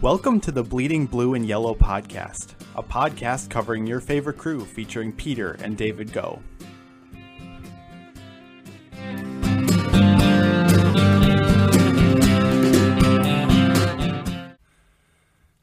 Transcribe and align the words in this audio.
Welcome 0.00 0.38
to 0.42 0.52
the 0.52 0.62
Bleeding 0.62 1.06
Blue 1.06 1.34
and 1.34 1.44
Yellow 1.44 1.74
podcast, 1.74 2.54
a 2.76 2.84
podcast 2.84 3.50
covering 3.50 3.84
your 3.84 3.98
favorite 3.98 4.38
crew 4.38 4.64
featuring 4.64 5.12
Peter 5.12 5.58
and 5.60 5.76
David 5.76 6.12
Go. 6.12 6.40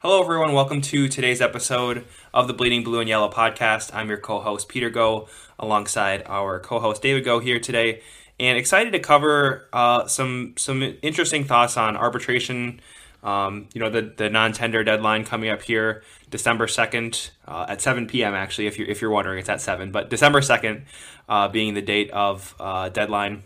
Hello, 0.00 0.20
everyone. 0.20 0.52
Welcome 0.52 0.82
to 0.82 1.08
today's 1.08 1.40
episode 1.40 2.04
of 2.34 2.46
the 2.46 2.52
Bleeding 2.52 2.84
Blue 2.84 3.00
and 3.00 3.08
Yellow 3.08 3.30
podcast. 3.30 3.94
I'm 3.94 4.10
your 4.10 4.18
co 4.18 4.40
host, 4.40 4.68
Peter 4.68 4.90
Go, 4.90 5.28
alongside 5.58 6.22
our 6.26 6.60
co 6.60 6.78
host, 6.78 7.00
David 7.00 7.24
Go, 7.24 7.38
here 7.38 7.58
today. 7.58 8.02
And 8.38 8.58
excited 8.58 8.92
to 8.92 8.98
cover 8.98 9.66
uh, 9.72 10.06
some 10.08 10.52
some 10.58 10.82
interesting 11.00 11.44
thoughts 11.44 11.78
on 11.78 11.96
arbitration. 11.96 12.82
Um, 13.26 13.68
you 13.74 13.80
know, 13.80 13.90
the, 13.90 14.02
the 14.02 14.30
non 14.30 14.52
tender 14.52 14.84
deadline 14.84 15.24
coming 15.24 15.50
up 15.50 15.60
here, 15.60 16.04
December 16.30 16.66
2nd 16.68 17.30
uh, 17.48 17.66
at 17.68 17.82
7 17.82 18.06
p.m. 18.06 18.34
Actually, 18.34 18.68
if 18.68 18.78
you're, 18.78 18.86
if 18.88 19.02
you're 19.02 19.10
wondering, 19.10 19.40
it's 19.40 19.48
at 19.48 19.60
7, 19.60 19.90
but 19.90 20.08
December 20.08 20.40
2nd 20.40 20.82
uh, 21.28 21.48
being 21.48 21.74
the 21.74 21.82
date 21.82 22.08
of 22.12 22.54
uh, 22.60 22.88
deadline. 22.88 23.42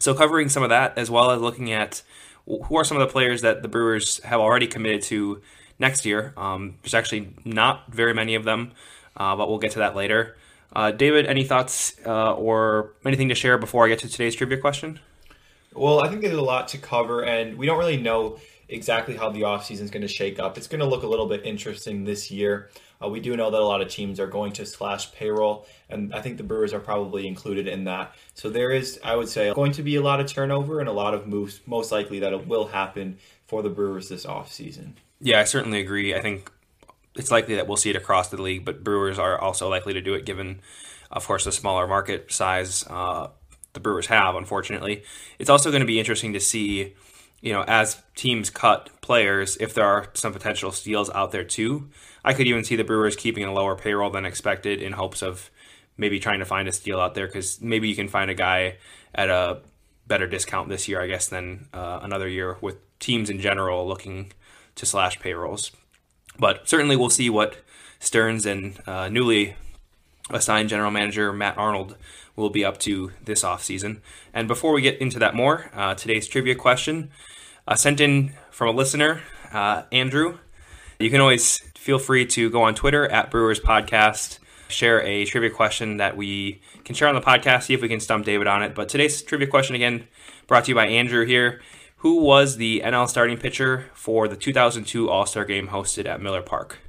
So, 0.00 0.12
covering 0.12 0.48
some 0.48 0.64
of 0.64 0.70
that 0.70 0.98
as 0.98 1.08
well 1.08 1.30
as 1.30 1.40
looking 1.40 1.70
at 1.70 2.02
who 2.46 2.76
are 2.76 2.82
some 2.82 2.96
of 2.96 3.06
the 3.06 3.12
players 3.12 3.42
that 3.42 3.62
the 3.62 3.68
Brewers 3.68 4.20
have 4.24 4.40
already 4.40 4.66
committed 4.66 5.02
to 5.02 5.40
next 5.78 6.04
year. 6.04 6.34
Um, 6.36 6.78
there's 6.82 6.94
actually 6.94 7.32
not 7.44 7.92
very 7.92 8.12
many 8.12 8.34
of 8.34 8.42
them, 8.42 8.72
uh, 9.16 9.36
but 9.36 9.48
we'll 9.48 9.58
get 9.58 9.70
to 9.72 9.78
that 9.78 9.94
later. 9.94 10.36
Uh, 10.74 10.90
David, 10.90 11.26
any 11.26 11.44
thoughts 11.44 11.94
uh, 12.04 12.34
or 12.34 12.94
anything 13.06 13.28
to 13.28 13.36
share 13.36 13.56
before 13.56 13.84
I 13.84 13.88
get 13.88 14.00
to 14.00 14.08
today's 14.08 14.34
trivia 14.34 14.58
question? 14.58 14.98
Well, 15.74 16.02
I 16.04 16.08
think 16.08 16.22
there's 16.22 16.34
a 16.34 16.42
lot 16.42 16.68
to 16.68 16.78
cover, 16.78 17.22
and 17.22 17.56
we 17.56 17.66
don't 17.66 17.78
really 17.78 17.96
know 17.96 18.40
exactly 18.72 19.16
how 19.16 19.30
the 19.30 19.42
offseason 19.42 19.82
is 19.82 19.90
going 19.90 20.02
to 20.02 20.08
shake 20.08 20.38
up. 20.38 20.56
It's 20.56 20.66
going 20.66 20.80
to 20.80 20.86
look 20.86 21.02
a 21.02 21.06
little 21.06 21.26
bit 21.26 21.44
interesting 21.44 22.04
this 22.04 22.30
year. 22.30 22.70
Uh, 23.02 23.08
we 23.08 23.20
do 23.20 23.36
know 23.36 23.50
that 23.50 23.60
a 23.60 23.64
lot 23.64 23.80
of 23.80 23.88
teams 23.88 24.18
are 24.18 24.26
going 24.26 24.52
to 24.52 24.66
slash 24.66 25.12
payroll, 25.12 25.66
and 25.90 26.14
I 26.14 26.20
think 26.20 26.36
the 26.36 26.42
Brewers 26.42 26.72
are 26.72 26.80
probably 26.80 27.26
included 27.26 27.66
in 27.68 27.84
that. 27.84 28.14
So 28.34 28.50
there 28.50 28.70
is, 28.70 29.00
I 29.04 29.16
would 29.16 29.28
say, 29.28 29.52
going 29.52 29.72
to 29.72 29.82
be 29.82 29.96
a 29.96 30.02
lot 30.02 30.20
of 30.20 30.26
turnover 30.26 30.80
and 30.80 30.88
a 30.88 30.92
lot 30.92 31.14
of 31.14 31.26
moves, 31.26 31.60
most 31.66 31.92
likely 31.92 32.20
that 32.20 32.32
it 32.32 32.46
will 32.46 32.68
happen 32.68 33.18
for 33.46 33.62
the 33.62 33.70
Brewers 33.70 34.08
this 34.08 34.24
offseason. 34.24 34.92
Yeah, 35.20 35.40
I 35.40 35.44
certainly 35.44 35.80
agree. 35.80 36.14
I 36.14 36.20
think 36.20 36.50
it's 37.14 37.30
likely 37.30 37.56
that 37.56 37.66
we'll 37.66 37.76
see 37.76 37.90
it 37.90 37.96
across 37.96 38.28
the 38.28 38.40
league, 38.40 38.64
but 38.64 38.82
Brewers 38.82 39.18
are 39.18 39.38
also 39.38 39.68
likely 39.68 39.92
to 39.92 40.00
do 40.00 40.14
it 40.14 40.24
given, 40.24 40.60
of 41.10 41.26
course, 41.26 41.44
the 41.44 41.52
smaller 41.52 41.86
market 41.86 42.32
size 42.32 42.84
uh, 42.88 43.28
the 43.72 43.80
Brewers 43.80 44.06
have, 44.06 44.34
unfortunately. 44.34 45.02
It's 45.38 45.50
also 45.50 45.70
going 45.70 45.80
to 45.80 45.86
be 45.86 45.98
interesting 45.98 46.32
to 46.32 46.40
see, 46.40 46.94
you 47.42 47.52
know, 47.52 47.64
as 47.66 48.00
teams 48.14 48.48
cut 48.48 48.88
players, 49.02 49.56
if 49.58 49.74
there 49.74 49.84
are 49.84 50.08
some 50.14 50.32
potential 50.32 50.72
steals 50.72 51.10
out 51.10 51.32
there 51.32 51.44
too. 51.44 51.90
I 52.24 52.32
could 52.32 52.46
even 52.46 52.64
see 52.64 52.76
the 52.76 52.84
Brewers 52.84 53.16
keeping 53.16 53.44
a 53.44 53.52
lower 53.52 53.76
payroll 53.76 54.10
than 54.10 54.24
expected 54.24 54.80
in 54.80 54.92
hopes 54.92 55.22
of 55.22 55.50
maybe 55.98 56.20
trying 56.20 56.38
to 56.38 56.44
find 56.44 56.68
a 56.68 56.72
steal 56.72 57.00
out 57.00 57.14
there 57.14 57.26
because 57.26 57.60
maybe 57.60 57.88
you 57.88 57.96
can 57.96 58.08
find 58.08 58.30
a 58.30 58.34
guy 58.34 58.76
at 59.14 59.28
a 59.28 59.60
better 60.06 60.26
discount 60.26 60.68
this 60.68 60.88
year, 60.88 61.02
I 61.02 61.08
guess, 61.08 61.26
than 61.26 61.68
uh, 61.74 61.98
another 62.02 62.28
year 62.28 62.56
with 62.60 62.76
teams 63.00 63.28
in 63.28 63.40
general 63.40 63.86
looking 63.86 64.32
to 64.76 64.86
slash 64.86 65.18
payrolls. 65.18 65.72
But 66.38 66.68
certainly 66.68 66.96
we'll 66.96 67.10
see 67.10 67.28
what 67.28 67.56
Stearns 67.98 68.46
and 68.46 68.80
uh, 68.86 69.08
newly 69.08 69.56
assigned 70.30 70.68
general 70.68 70.90
manager 70.90 71.32
Matt 71.32 71.58
Arnold 71.58 71.96
will 72.36 72.50
be 72.50 72.64
up 72.64 72.78
to 72.78 73.12
this 73.24 73.42
offseason. 73.42 74.00
And 74.32 74.48
before 74.48 74.72
we 74.72 74.82
get 74.82 74.98
into 74.98 75.18
that 75.18 75.34
more, 75.34 75.70
uh, 75.74 75.94
today's 75.94 76.26
trivia 76.26 76.54
question 76.54 77.10
uh, 77.66 77.74
sent 77.74 78.00
in 78.00 78.32
from 78.50 78.68
a 78.68 78.72
listener, 78.72 79.22
uh, 79.52 79.82
Andrew. 79.92 80.38
You 80.98 81.10
can 81.10 81.20
always 81.20 81.58
feel 81.76 81.98
free 81.98 82.26
to 82.26 82.48
go 82.50 82.62
on 82.62 82.74
Twitter 82.74 83.06
at 83.06 83.30
Brewers 83.30 83.60
Podcast, 83.60 84.38
share 84.68 85.02
a 85.02 85.24
trivia 85.24 85.50
question 85.50 85.98
that 85.98 86.16
we 86.16 86.62
can 86.84 86.94
share 86.94 87.08
on 87.08 87.14
the 87.14 87.20
podcast, 87.20 87.64
see 87.64 87.74
if 87.74 87.82
we 87.82 87.88
can 87.88 88.00
stump 88.00 88.24
David 88.24 88.46
on 88.46 88.62
it. 88.62 88.74
But 88.74 88.88
today's 88.88 89.20
trivia 89.22 89.48
question, 89.48 89.74
again, 89.74 90.06
brought 90.46 90.64
to 90.64 90.70
you 90.70 90.74
by 90.74 90.86
Andrew 90.86 91.26
here 91.26 91.60
who 92.02 92.16
was 92.16 92.56
the 92.56 92.82
NL 92.84 93.08
starting 93.08 93.38
pitcher 93.38 93.88
for 93.94 94.26
the 94.26 94.34
2002 94.34 95.08
All 95.08 95.24
Star 95.24 95.44
game 95.44 95.68
hosted 95.68 96.04
at 96.06 96.20
Miller 96.20 96.42
Park? 96.42 96.80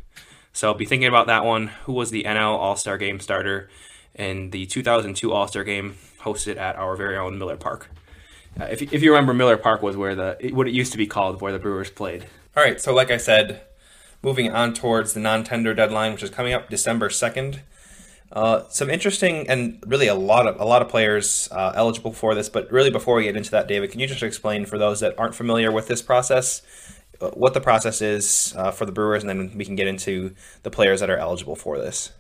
So 0.53 0.73
be 0.73 0.85
thinking 0.85 1.07
about 1.07 1.27
that 1.27 1.43
one. 1.43 1.67
Who 1.85 1.93
was 1.93 2.11
the 2.11 2.23
NL 2.23 2.57
All 2.57 2.75
Star 2.75 2.97
game 2.97 3.19
starter 3.19 3.69
in 4.15 4.51
the 4.51 4.65
2002 4.67 5.31
All 5.33 5.47
Star 5.47 5.63
game 5.63 5.97
hosted 6.21 6.57
at 6.57 6.75
our 6.75 6.95
very 6.95 7.17
own 7.17 7.37
Miller 7.37 7.57
Park? 7.57 7.89
Uh, 8.59 8.65
if, 8.65 8.81
if 8.93 9.01
you 9.01 9.11
remember, 9.11 9.33
Miller 9.33 9.57
Park 9.57 9.81
was 9.81 9.97
where 9.97 10.13
the 10.13 10.51
what 10.53 10.67
it 10.67 10.73
used 10.73 10.91
to 10.91 10.97
be 10.97 11.07
called, 11.07 11.41
where 11.41 11.51
the 11.51 11.59
Brewers 11.59 11.89
played. 11.89 12.27
All 12.55 12.63
right, 12.63 12.79
so 12.79 12.93
like 12.93 13.09
I 13.09 13.17
said, 13.17 13.61
moving 14.21 14.51
on 14.51 14.75
towards 14.75 15.13
the 15.13 15.19
non-tender 15.19 15.73
deadline, 15.73 16.13
which 16.13 16.21
is 16.21 16.29
coming 16.29 16.53
up 16.53 16.69
December 16.69 17.09
2nd. 17.09 17.59
Uh, 18.31 18.63
some 18.69 18.89
interesting 18.89 19.47
and 19.47 19.83
really 19.85 20.07
a 20.07 20.15
lot 20.15 20.47
of 20.47 20.59
a 20.59 20.65
lot 20.65 20.81
of 20.81 20.89
players 20.89 21.49
uh, 21.51 21.71
eligible 21.75 22.13
for 22.13 22.35
this. 22.35 22.49
But 22.49 22.71
really, 22.71 22.91
before 22.91 23.15
we 23.15 23.23
get 23.23 23.35
into 23.35 23.51
that, 23.51 23.67
David, 23.67 23.91
can 23.91 23.99
you 23.99 24.07
just 24.07 24.21
explain 24.21 24.65
for 24.65 24.77
those 24.77 24.99
that 24.99 25.17
aren't 25.17 25.35
familiar 25.35 25.71
with 25.71 25.87
this 25.87 26.01
process, 26.03 26.61
what 27.31 27.53
the 27.53 27.61
process 27.61 28.01
is 28.01 28.53
uh, 28.57 28.71
for 28.71 28.85
the 28.85 28.91
Brewers, 28.91 29.23
and 29.23 29.29
then 29.29 29.57
we 29.57 29.65
can 29.65 29.75
get 29.75 29.87
into 29.87 30.33
the 30.63 30.69
players 30.69 30.99
that 30.99 31.09
are 31.09 31.17
eligible 31.17 31.55
for 31.55 31.77
this. 31.77 32.11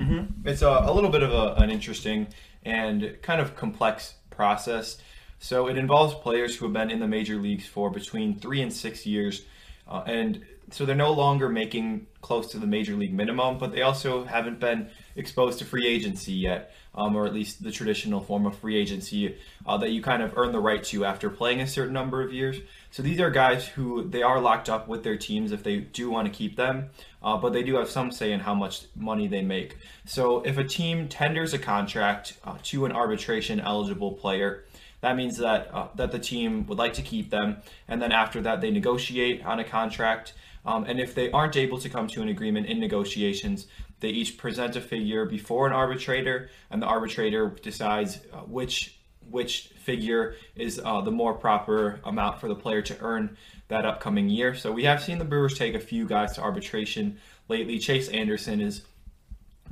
Mm-hmm. 0.00 0.48
It's 0.48 0.62
a, 0.62 0.68
a, 0.68 0.92
little 0.92 1.10
bit 1.10 1.22
of 1.22 1.32
a, 1.32 1.54
an 1.62 1.70
interesting 1.70 2.26
and 2.64 3.16
kind 3.22 3.40
of 3.40 3.54
complex 3.54 4.14
process. 4.30 4.98
So 5.38 5.68
it 5.68 5.78
involves 5.78 6.14
players 6.14 6.56
who 6.56 6.64
have 6.66 6.72
been 6.72 6.90
in 6.90 7.00
the 7.00 7.06
major 7.06 7.36
leagues 7.36 7.66
for 7.66 7.90
between 7.90 8.38
three 8.38 8.62
and 8.62 8.72
six 8.72 9.06
years, 9.06 9.44
uh, 9.86 10.02
and 10.06 10.42
so 10.70 10.84
they're 10.84 10.96
no 10.96 11.12
longer 11.12 11.48
making 11.48 12.06
close 12.22 12.50
to 12.52 12.58
the 12.58 12.66
major 12.66 12.94
league 12.94 13.12
minimum, 13.12 13.58
but 13.58 13.72
they 13.72 13.82
also 13.82 14.24
haven't 14.24 14.58
been 14.58 14.88
exposed 15.14 15.58
to 15.58 15.64
free 15.64 15.86
agency 15.86 16.32
yet, 16.32 16.74
um, 16.94 17.16
or 17.16 17.26
at 17.26 17.34
least 17.34 17.62
the 17.62 17.70
traditional 17.70 18.20
form 18.20 18.46
of 18.46 18.56
free 18.58 18.76
agency 18.76 19.36
uh, 19.66 19.76
that 19.78 19.90
you 19.90 20.02
kind 20.02 20.22
of 20.22 20.36
earn 20.36 20.52
the 20.52 20.60
right 20.60 20.82
to 20.84 21.04
after 21.04 21.28
playing 21.30 21.60
a 21.60 21.66
certain 21.66 21.92
number 21.92 22.22
of 22.22 22.32
years. 22.32 22.58
So 22.90 23.02
these 23.02 23.20
are 23.20 23.30
guys 23.30 23.66
who 23.66 24.08
they 24.08 24.22
are 24.22 24.40
locked 24.40 24.68
up 24.68 24.86
with 24.86 25.02
their 25.02 25.16
teams 25.16 25.52
if 25.52 25.62
they 25.62 25.78
do 25.78 26.10
want 26.10 26.26
to 26.26 26.32
keep 26.32 26.56
them, 26.56 26.90
uh, 27.22 27.36
but 27.36 27.52
they 27.52 27.62
do 27.62 27.76
have 27.76 27.90
some 27.90 28.12
say 28.12 28.32
in 28.32 28.40
how 28.40 28.54
much 28.54 28.84
money 28.94 29.26
they 29.26 29.42
make. 29.42 29.76
So 30.04 30.42
if 30.42 30.58
a 30.58 30.64
team 30.64 31.08
tenders 31.08 31.54
a 31.54 31.58
contract 31.58 32.38
uh, 32.44 32.56
to 32.64 32.84
an 32.84 32.92
arbitration 32.92 33.60
eligible 33.60 34.12
player, 34.12 34.64
that 35.04 35.16
means 35.16 35.36
that 35.36 35.68
uh, 35.74 35.88
that 35.96 36.12
the 36.12 36.18
team 36.18 36.66
would 36.66 36.78
like 36.78 36.94
to 36.94 37.02
keep 37.02 37.28
them, 37.28 37.58
and 37.88 38.00
then 38.00 38.10
after 38.10 38.40
that 38.40 38.62
they 38.62 38.70
negotiate 38.70 39.44
on 39.44 39.60
a 39.60 39.64
contract. 39.64 40.32
Um, 40.64 40.84
and 40.84 40.98
if 40.98 41.14
they 41.14 41.30
aren't 41.30 41.56
able 41.56 41.78
to 41.78 41.90
come 41.90 42.06
to 42.08 42.22
an 42.22 42.28
agreement 42.28 42.68
in 42.68 42.80
negotiations, 42.80 43.66
they 44.00 44.08
each 44.08 44.38
present 44.38 44.76
a 44.76 44.80
figure 44.80 45.26
before 45.26 45.66
an 45.66 45.74
arbitrator, 45.74 46.48
and 46.70 46.80
the 46.80 46.86
arbitrator 46.86 47.50
decides 47.62 48.20
uh, 48.32 48.38
which 48.38 48.98
which 49.30 49.72
figure 49.76 50.36
is 50.56 50.80
uh, 50.82 51.02
the 51.02 51.10
more 51.10 51.34
proper 51.34 52.00
amount 52.04 52.40
for 52.40 52.48
the 52.48 52.54
player 52.54 52.80
to 52.80 52.96
earn 53.00 53.36
that 53.68 53.84
upcoming 53.84 54.30
year. 54.30 54.54
So 54.54 54.72
we 54.72 54.84
have 54.84 55.02
seen 55.02 55.18
the 55.18 55.24
Brewers 55.26 55.58
take 55.58 55.74
a 55.74 55.80
few 55.80 56.06
guys 56.06 56.32
to 56.36 56.40
arbitration 56.40 57.18
lately. 57.48 57.78
Chase 57.78 58.08
Anderson 58.08 58.62
is 58.62 58.82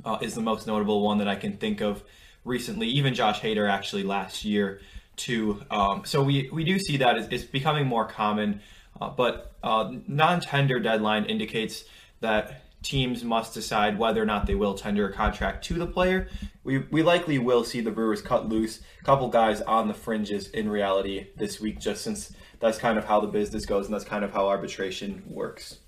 uh, 0.05 0.19
is 0.21 0.35
the 0.35 0.41
most 0.41 0.67
notable 0.67 1.01
one 1.01 1.17
that 1.17 1.27
I 1.27 1.35
can 1.35 1.53
think 1.57 1.81
of 1.81 2.03
recently. 2.45 2.87
Even 2.89 3.15
Josh 3.15 3.41
Hader 3.41 3.67
actually 3.67 4.03
last 4.03 4.45
year 4.45 4.79
too. 5.15 5.61
Um, 5.71 6.03
so 6.05 6.23
we 6.23 6.49
we 6.51 6.63
do 6.63 6.79
see 6.79 6.97
that 6.97 7.31
it's, 7.31 7.43
becoming 7.43 7.87
more 7.87 8.05
common. 8.05 8.61
Uh, 8.99 9.09
but 9.09 9.53
uh, 9.63 9.91
non-tender 10.07 10.79
deadline 10.79 11.25
indicates 11.25 11.85
that 12.19 12.63
teams 12.83 13.23
must 13.23 13.53
decide 13.53 13.97
whether 13.97 14.21
or 14.21 14.25
not 14.25 14.45
they 14.45 14.55
will 14.55 14.75
tender 14.75 15.07
a 15.07 15.13
contract 15.13 15.63
to 15.65 15.75
the 15.75 15.87
player. 15.87 16.27
We, 16.63 16.79
we 16.79 17.01
likely 17.01 17.39
will 17.39 17.63
see 17.63 17.81
the 17.81 17.91
Brewers 17.91 18.21
cut 18.21 18.47
loose 18.47 18.81
a 19.01 19.03
couple 19.03 19.29
guys 19.29 19.61
on 19.61 19.87
the 19.87 19.93
fringes 19.93 20.49
in 20.49 20.69
reality 20.69 21.27
this 21.37 21.59
week, 21.59 21.79
just 21.79 22.03
since 22.03 22.33
that's 22.59 22.77
kind 22.77 22.97
of 22.97 23.05
how 23.05 23.19
the 23.19 23.27
business 23.27 23.65
goes 23.65 23.85
and 23.85 23.93
that's 23.93 24.05
kind 24.05 24.23
of 24.23 24.31
how 24.31 24.47
arbitration 24.47 25.23
works. 25.25 25.79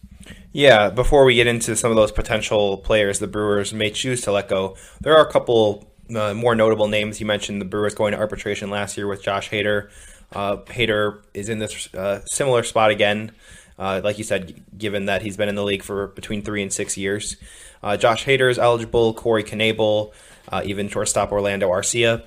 Yeah, 0.51 0.89
before 0.89 1.25
we 1.25 1.35
get 1.35 1.47
into 1.47 1.75
some 1.75 1.91
of 1.91 1.97
those 1.97 2.11
potential 2.11 2.77
players 2.77 3.19
the 3.19 3.27
Brewers 3.27 3.73
may 3.73 3.91
choose 3.91 4.21
to 4.21 4.31
let 4.31 4.49
go, 4.49 4.75
there 5.01 5.15
are 5.15 5.25
a 5.25 5.31
couple 5.31 5.91
more 6.09 6.55
notable 6.55 6.87
names. 6.87 7.19
You 7.19 7.25
mentioned 7.25 7.61
the 7.61 7.65
Brewers 7.65 7.95
going 7.95 8.13
to 8.13 8.17
arbitration 8.17 8.69
last 8.69 8.97
year 8.97 9.07
with 9.07 9.23
Josh 9.23 9.49
Hader. 9.49 9.89
Uh, 10.33 10.57
Hader 10.57 11.21
is 11.33 11.49
in 11.49 11.59
this 11.59 11.93
uh, 11.93 12.21
similar 12.25 12.63
spot 12.63 12.91
again. 12.91 13.31
Uh, 13.77 14.01
like 14.03 14.17
you 14.17 14.23
said, 14.23 14.63
given 14.77 15.05
that 15.05 15.21
he's 15.21 15.35
been 15.35 15.49
in 15.49 15.55
the 15.55 15.63
league 15.63 15.83
for 15.83 16.07
between 16.07 16.41
three 16.41 16.61
and 16.61 16.71
six 16.71 16.97
years. 16.97 17.35
Uh, 17.83 17.97
Josh 17.97 18.25
Hader 18.25 18.49
is 18.49 18.57
eligible, 18.57 19.13
Corey 19.13 19.43
Knebel, 19.43 20.13
uh, 20.49 20.61
even 20.65 20.87
shortstop 20.87 21.31
Orlando 21.31 21.69
Arcia. 21.69 22.23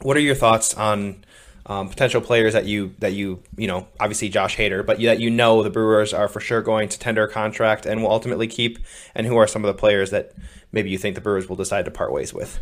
What 0.00 0.16
are 0.16 0.20
your 0.20 0.34
thoughts 0.34 0.74
on 0.74 1.24
um, 1.66 1.88
potential 1.88 2.20
players 2.20 2.54
that 2.54 2.64
you 2.64 2.94
that 2.98 3.12
you 3.12 3.42
you 3.56 3.68
know 3.68 3.86
obviously 4.00 4.28
Josh 4.28 4.56
Hader, 4.56 4.84
but 4.84 5.00
that 5.00 5.20
you 5.20 5.30
know 5.30 5.62
the 5.62 5.70
Brewers 5.70 6.12
are 6.12 6.26
for 6.26 6.40
sure 6.40 6.62
going 6.62 6.88
to 6.88 6.98
tender 6.98 7.24
a 7.24 7.30
contract 7.30 7.86
and 7.86 8.02
will 8.02 8.10
ultimately 8.10 8.48
keep, 8.48 8.78
and 9.14 9.26
who 9.26 9.36
are 9.36 9.46
some 9.46 9.64
of 9.64 9.68
the 9.68 9.78
players 9.78 10.10
that 10.10 10.32
maybe 10.72 10.90
you 10.90 10.98
think 10.98 11.14
the 11.14 11.20
Brewers 11.20 11.48
will 11.48 11.56
decide 11.56 11.84
to 11.84 11.90
part 11.90 12.12
ways 12.12 12.34
with? 12.34 12.58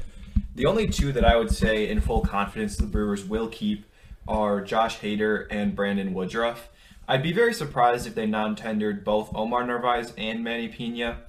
The 0.60 0.66
only 0.66 0.88
two 0.88 1.10
that 1.12 1.24
I 1.24 1.36
would 1.36 1.50
say 1.50 1.88
in 1.88 2.02
full 2.02 2.20
confidence 2.20 2.76
the 2.76 2.84
Brewers 2.84 3.24
will 3.24 3.48
keep 3.48 3.86
are 4.28 4.60
Josh 4.60 4.98
Hader 4.98 5.46
and 5.50 5.74
Brandon 5.74 6.12
Woodruff. 6.12 6.68
I'd 7.08 7.22
be 7.22 7.32
very 7.32 7.54
surprised 7.54 8.06
if 8.06 8.14
they 8.14 8.26
non-tendered 8.26 9.02
both 9.02 9.34
Omar 9.34 9.64
Narvaez 9.66 10.12
and 10.18 10.44
Manny 10.44 10.68
Pina. 10.68 11.20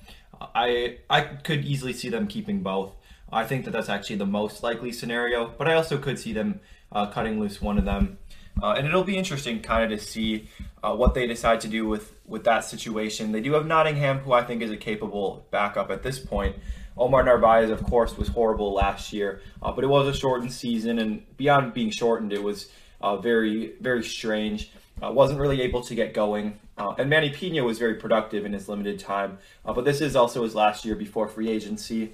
I 0.53 0.97
I 1.09 1.21
could 1.21 1.63
easily 1.63 1.93
see 1.93 2.09
them 2.09 2.27
keeping 2.27 2.61
both. 2.61 2.91
I 3.31 3.45
think 3.45 3.63
that 3.63 3.71
that's 3.71 3.87
actually 3.87 4.17
the 4.17 4.25
most 4.25 4.63
likely 4.63 4.91
scenario, 4.91 5.47
but 5.57 5.65
I 5.65 5.75
also 5.75 5.97
could 5.97 6.19
see 6.19 6.33
them 6.33 6.59
uh, 6.91 7.05
cutting 7.05 7.39
loose 7.39 7.61
one 7.61 7.77
of 7.77 7.85
them. 7.85 8.17
Uh, 8.61 8.73
and 8.77 8.85
it'll 8.85 9.05
be 9.05 9.17
interesting 9.17 9.61
kind 9.61 9.93
of 9.93 9.97
to 9.97 10.05
see 10.05 10.49
uh, 10.83 10.93
what 10.93 11.13
they 11.13 11.25
decide 11.25 11.61
to 11.61 11.69
do 11.69 11.87
with, 11.87 12.13
with 12.25 12.43
that 12.43 12.65
situation. 12.65 13.31
They 13.31 13.39
do 13.39 13.53
have 13.53 13.65
Nottingham, 13.65 14.19
who 14.19 14.33
I 14.33 14.43
think 14.43 14.61
is 14.61 14.71
a 14.71 14.77
capable 14.77 15.47
backup 15.51 15.89
at 15.89 16.03
this 16.03 16.19
point. 16.19 16.57
Omar 16.97 17.23
Narvaez, 17.23 17.69
of 17.69 17.83
course, 17.83 18.17
was 18.17 18.27
horrible 18.27 18.73
last 18.73 19.13
year, 19.13 19.41
uh, 19.61 19.71
but 19.71 19.83
it 19.83 19.87
was 19.87 20.07
a 20.07 20.13
shortened 20.13 20.51
season, 20.51 20.99
and 20.99 21.25
beyond 21.37 21.73
being 21.73 21.89
shortened, 21.89 22.33
it 22.33 22.43
was 22.43 22.69
uh, 22.99 23.17
very, 23.17 23.73
very 23.79 24.03
strange. 24.03 24.71
Uh, 25.01 25.11
wasn't 25.11 25.39
really 25.39 25.61
able 25.61 25.81
to 25.81 25.95
get 25.95 26.13
going. 26.13 26.59
Uh, 26.77 26.93
and 26.97 27.09
Manny 27.09 27.29
Pina 27.29 27.63
was 27.63 27.79
very 27.79 27.95
productive 27.95 28.45
in 28.45 28.53
his 28.53 28.67
limited 28.67 28.99
time, 28.99 29.37
uh, 29.65 29.73
but 29.73 29.85
this 29.85 30.01
is 30.01 30.15
also 30.15 30.43
his 30.43 30.53
last 30.53 30.85
year 30.85 30.95
before 30.95 31.27
free 31.27 31.49
agency. 31.49 32.11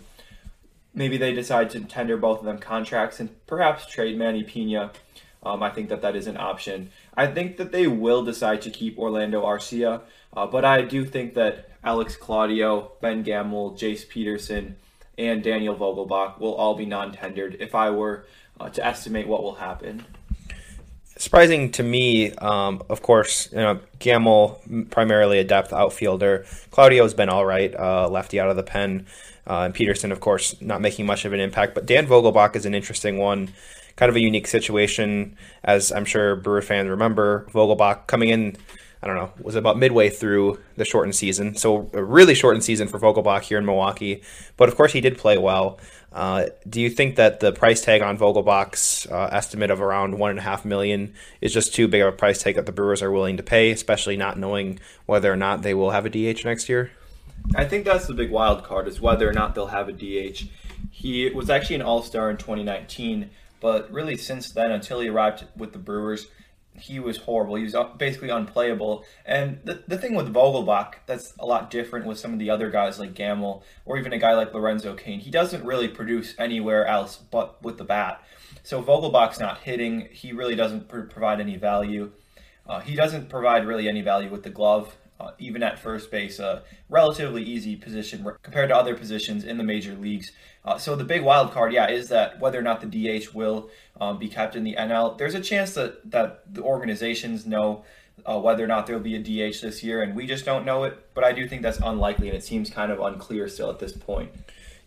Maybe 0.93 1.17
they 1.17 1.33
decide 1.33 1.69
to 1.71 1.81
tender 1.81 2.17
both 2.17 2.39
of 2.39 2.45
them 2.45 2.57
contracts 2.57 3.19
and 3.19 3.29
perhaps 3.45 3.85
trade 3.85 4.17
Manny 4.17 4.43
Pina. 4.43 4.91
Um, 5.43 5.61
I 5.61 5.69
think 5.69 5.89
that 5.89 6.01
that 6.01 6.15
is 6.15 6.27
an 6.27 6.37
option. 6.37 6.89
I 7.15 7.27
think 7.27 7.57
that 7.57 7.71
they 7.71 7.87
will 7.87 8.23
decide 8.23 8.61
to 8.63 8.69
keep 8.69 8.97
Orlando 8.97 9.43
Arcia, 9.45 10.01
uh, 10.35 10.47
but 10.47 10.65
I 10.65 10.81
do 10.81 11.05
think 11.05 11.35
that 11.35 11.69
Alex 11.83 12.15
Claudio, 12.15 12.91
Ben 13.01 13.23
Gamel, 13.23 13.73
Jace 13.73 14.07
Peterson, 14.07 14.75
and 15.17 15.43
Daniel 15.43 15.75
Vogelbach 15.75 16.39
will 16.39 16.55
all 16.55 16.75
be 16.75 16.85
non-tendered 16.85 17.57
if 17.59 17.75
I 17.75 17.89
were 17.89 18.25
uh, 18.59 18.69
to 18.69 18.85
estimate 18.85 19.27
what 19.27 19.43
will 19.43 19.55
happen 19.55 20.05
surprising 21.19 21.71
to 21.71 21.83
me, 21.83 22.31
um, 22.33 22.81
of 22.89 23.01
course, 23.01 23.51
you 23.51 23.57
know, 23.57 23.79
Gamel 23.99 24.61
primarily 24.89 25.39
a 25.39 25.43
depth 25.43 25.73
outfielder. 25.73 26.45
Claudio's 26.71 27.13
been 27.13 27.29
all 27.29 27.45
right, 27.45 27.73
uh, 27.75 28.07
lefty 28.09 28.39
out 28.39 28.49
of 28.49 28.55
the 28.55 28.63
pen, 28.63 29.05
uh, 29.47 29.61
and 29.61 29.73
Peterson, 29.73 30.11
of 30.11 30.19
course, 30.19 30.59
not 30.61 30.81
making 30.81 31.05
much 31.05 31.25
of 31.25 31.33
an 31.33 31.39
impact. 31.39 31.75
But 31.75 31.85
Dan 31.85 32.07
Vogelbach 32.07 32.55
is 32.55 32.65
an 32.65 32.75
interesting 32.75 33.17
one, 33.17 33.49
kind 33.95 34.09
of 34.09 34.15
a 34.15 34.19
unique 34.19 34.47
situation, 34.47 35.35
as 35.63 35.91
I'm 35.91 36.05
sure 36.05 36.35
Brewer 36.35 36.61
fans 36.61 36.89
remember. 36.89 37.47
Vogelbach 37.51 38.07
coming 38.07 38.29
in. 38.29 38.57
I 39.07 39.13
don't 39.13 39.23
know, 39.23 39.31
was 39.41 39.55
about 39.55 39.77
midway 39.77 40.09
through 40.09 40.59
the 40.75 40.83
shortened 40.83 41.15
season. 41.15 41.55
So 41.55 41.89
a 41.93 42.03
really 42.03 42.35
shortened 42.35 42.65
season 42.65 42.89
for 42.89 42.99
Vogelbach 42.99 43.43
here 43.43 43.57
in 43.57 43.65
Milwaukee. 43.65 44.21
But 44.57 44.67
of 44.67 44.75
course, 44.75 44.91
he 44.91 44.99
did 44.99 45.17
play 45.17 45.37
well. 45.37 45.79
Uh, 46.11 46.47
do 46.67 46.81
you 46.81 46.89
think 46.89 47.15
that 47.15 47.39
the 47.39 47.53
price 47.53 47.81
tag 47.81 48.01
on 48.01 48.17
Vogelbach's 48.17 49.07
uh, 49.09 49.29
estimate 49.31 49.71
of 49.71 49.81
around 49.81 50.19
one 50.19 50.31
and 50.31 50.39
a 50.39 50.41
half 50.41 50.65
million 50.65 51.13
is 51.39 51.53
just 51.53 51.73
too 51.73 51.87
big 51.87 52.01
of 52.01 52.09
a 52.09 52.17
price 52.17 52.41
tag 52.41 52.55
that 52.55 52.65
the 52.65 52.71
Brewers 52.73 53.01
are 53.01 53.11
willing 53.11 53.37
to 53.37 53.43
pay, 53.43 53.71
especially 53.71 54.17
not 54.17 54.37
knowing 54.37 54.79
whether 55.05 55.31
or 55.31 55.37
not 55.37 55.61
they 55.61 55.73
will 55.73 55.91
have 55.91 56.05
a 56.05 56.09
DH 56.09 56.43
next 56.43 56.67
year? 56.67 56.91
I 57.55 57.63
think 57.63 57.85
that's 57.85 58.07
the 58.07 58.13
big 58.13 58.31
wild 58.31 58.63
card 58.63 58.87
is 58.89 58.99
whether 58.99 59.29
or 59.29 59.33
not 59.33 59.55
they'll 59.55 59.67
have 59.67 59.87
a 59.87 59.93
DH. 59.93 60.49
He 60.91 61.29
was 61.29 61.49
actually 61.49 61.77
an 61.77 61.81
All 61.81 62.01
Star 62.01 62.29
in 62.29 62.37
2019, 62.37 63.29
but 63.61 63.89
really 63.91 64.17
since 64.17 64.51
then, 64.51 64.71
until 64.71 64.99
he 64.99 65.07
arrived 65.07 65.45
with 65.55 65.71
the 65.71 65.79
Brewers, 65.79 66.27
he 66.79 66.99
was 66.99 67.17
horrible. 67.17 67.55
He 67.55 67.63
was 67.63 67.75
basically 67.97 68.29
unplayable. 68.29 69.03
And 69.25 69.59
the, 69.63 69.83
the 69.87 69.97
thing 69.97 70.15
with 70.15 70.33
Vogelbach 70.33 70.95
that's 71.05 71.33
a 71.39 71.45
lot 71.45 71.69
different 71.69 72.05
with 72.05 72.19
some 72.19 72.33
of 72.33 72.39
the 72.39 72.49
other 72.49 72.69
guys 72.69 72.99
like 72.99 73.13
Gamel 73.13 73.63
or 73.85 73.97
even 73.97 74.13
a 74.13 74.19
guy 74.19 74.33
like 74.33 74.53
Lorenzo 74.53 74.93
Cain. 74.93 75.19
He 75.19 75.31
doesn't 75.31 75.65
really 75.65 75.87
produce 75.87 76.35
anywhere 76.37 76.85
else 76.85 77.17
but 77.17 77.61
with 77.63 77.77
the 77.77 77.83
bat. 77.83 78.23
So 78.63 78.81
Vogelbach's 78.81 79.39
not 79.39 79.59
hitting. 79.59 80.07
He 80.11 80.33
really 80.33 80.55
doesn't 80.55 80.87
pr- 80.87 81.01
provide 81.01 81.39
any 81.39 81.57
value. 81.57 82.11
Uh, 82.67 82.81
he 82.81 82.95
doesn't 82.95 83.29
provide 83.29 83.65
really 83.65 83.87
any 83.87 84.01
value 84.01 84.29
with 84.29 84.43
the 84.43 84.49
glove 84.49 84.95
uh, 85.19 85.31
even 85.39 85.63
at 85.63 85.79
first 85.79 86.11
base, 86.11 86.39
a 86.39 86.63
relatively 86.89 87.43
easy 87.43 87.75
position 87.75 88.25
compared 88.43 88.69
to 88.69 88.75
other 88.75 88.95
positions 88.95 89.43
in 89.43 89.57
the 89.57 89.63
major 89.63 89.95
leagues. 89.95 90.31
Uh, 90.63 90.77
so 90.77 90.95
the 90.95 91.03
big 91.03 91.23
wild 91.23 91.51
card, 91.51 91.73
yeah, 91.73 91.89
is 91.89 92.09
that 92.09 92.39
whether 92.39 92.59
or 92.59 92.61
not 92.61 92.81
the 92.81 93.19
DH 93.19 93.33
will 93.33 93.69
um, 93.99 94.17
be 94.17 94.27
kept 94.27 94.55
in 94.55 94.63
the 94.63 94.75
NL. 94.75 95.17
There's 95.17 95.35
a 95.35 95.41
chance 95.41 95.73
that 95.73 96.11
that 96.11 96.53
the 96.53 96.61
organizations 96.61 97.45
know 97.45 97.83
uh, 98.25 98.39
whether 98.39 98.63
or 98.63 98.67
not 98.67 98.85
there 98.85 98.95
will 98.95 99.03
be 99.03 99.15
a 99.15 99.19
DH 99.51 99.61
this 99.61 99.83
year, 99.83 100.01
and 100.01 100.15
we 100.15 100.27
just 100.27 100.45
don't 100.45 100.65
know 100.65 100.83
it. 100.83 101.07
But 101.13 101.23
I 101.23 101.31
do 101.31 101.47
think 101.47 101.61
that's 101.61 101.79
unlikely, 101.79 102.27
and 102.29 102.37
it 102.37 102.43
seems 102.43 102.69
kind 102.69 102.91
of 102.91 102.99
unclear 102.99 103.47
still 103.47 103.69
at 103.69 103.79
this 103.79 103.93
point 103.93 104.31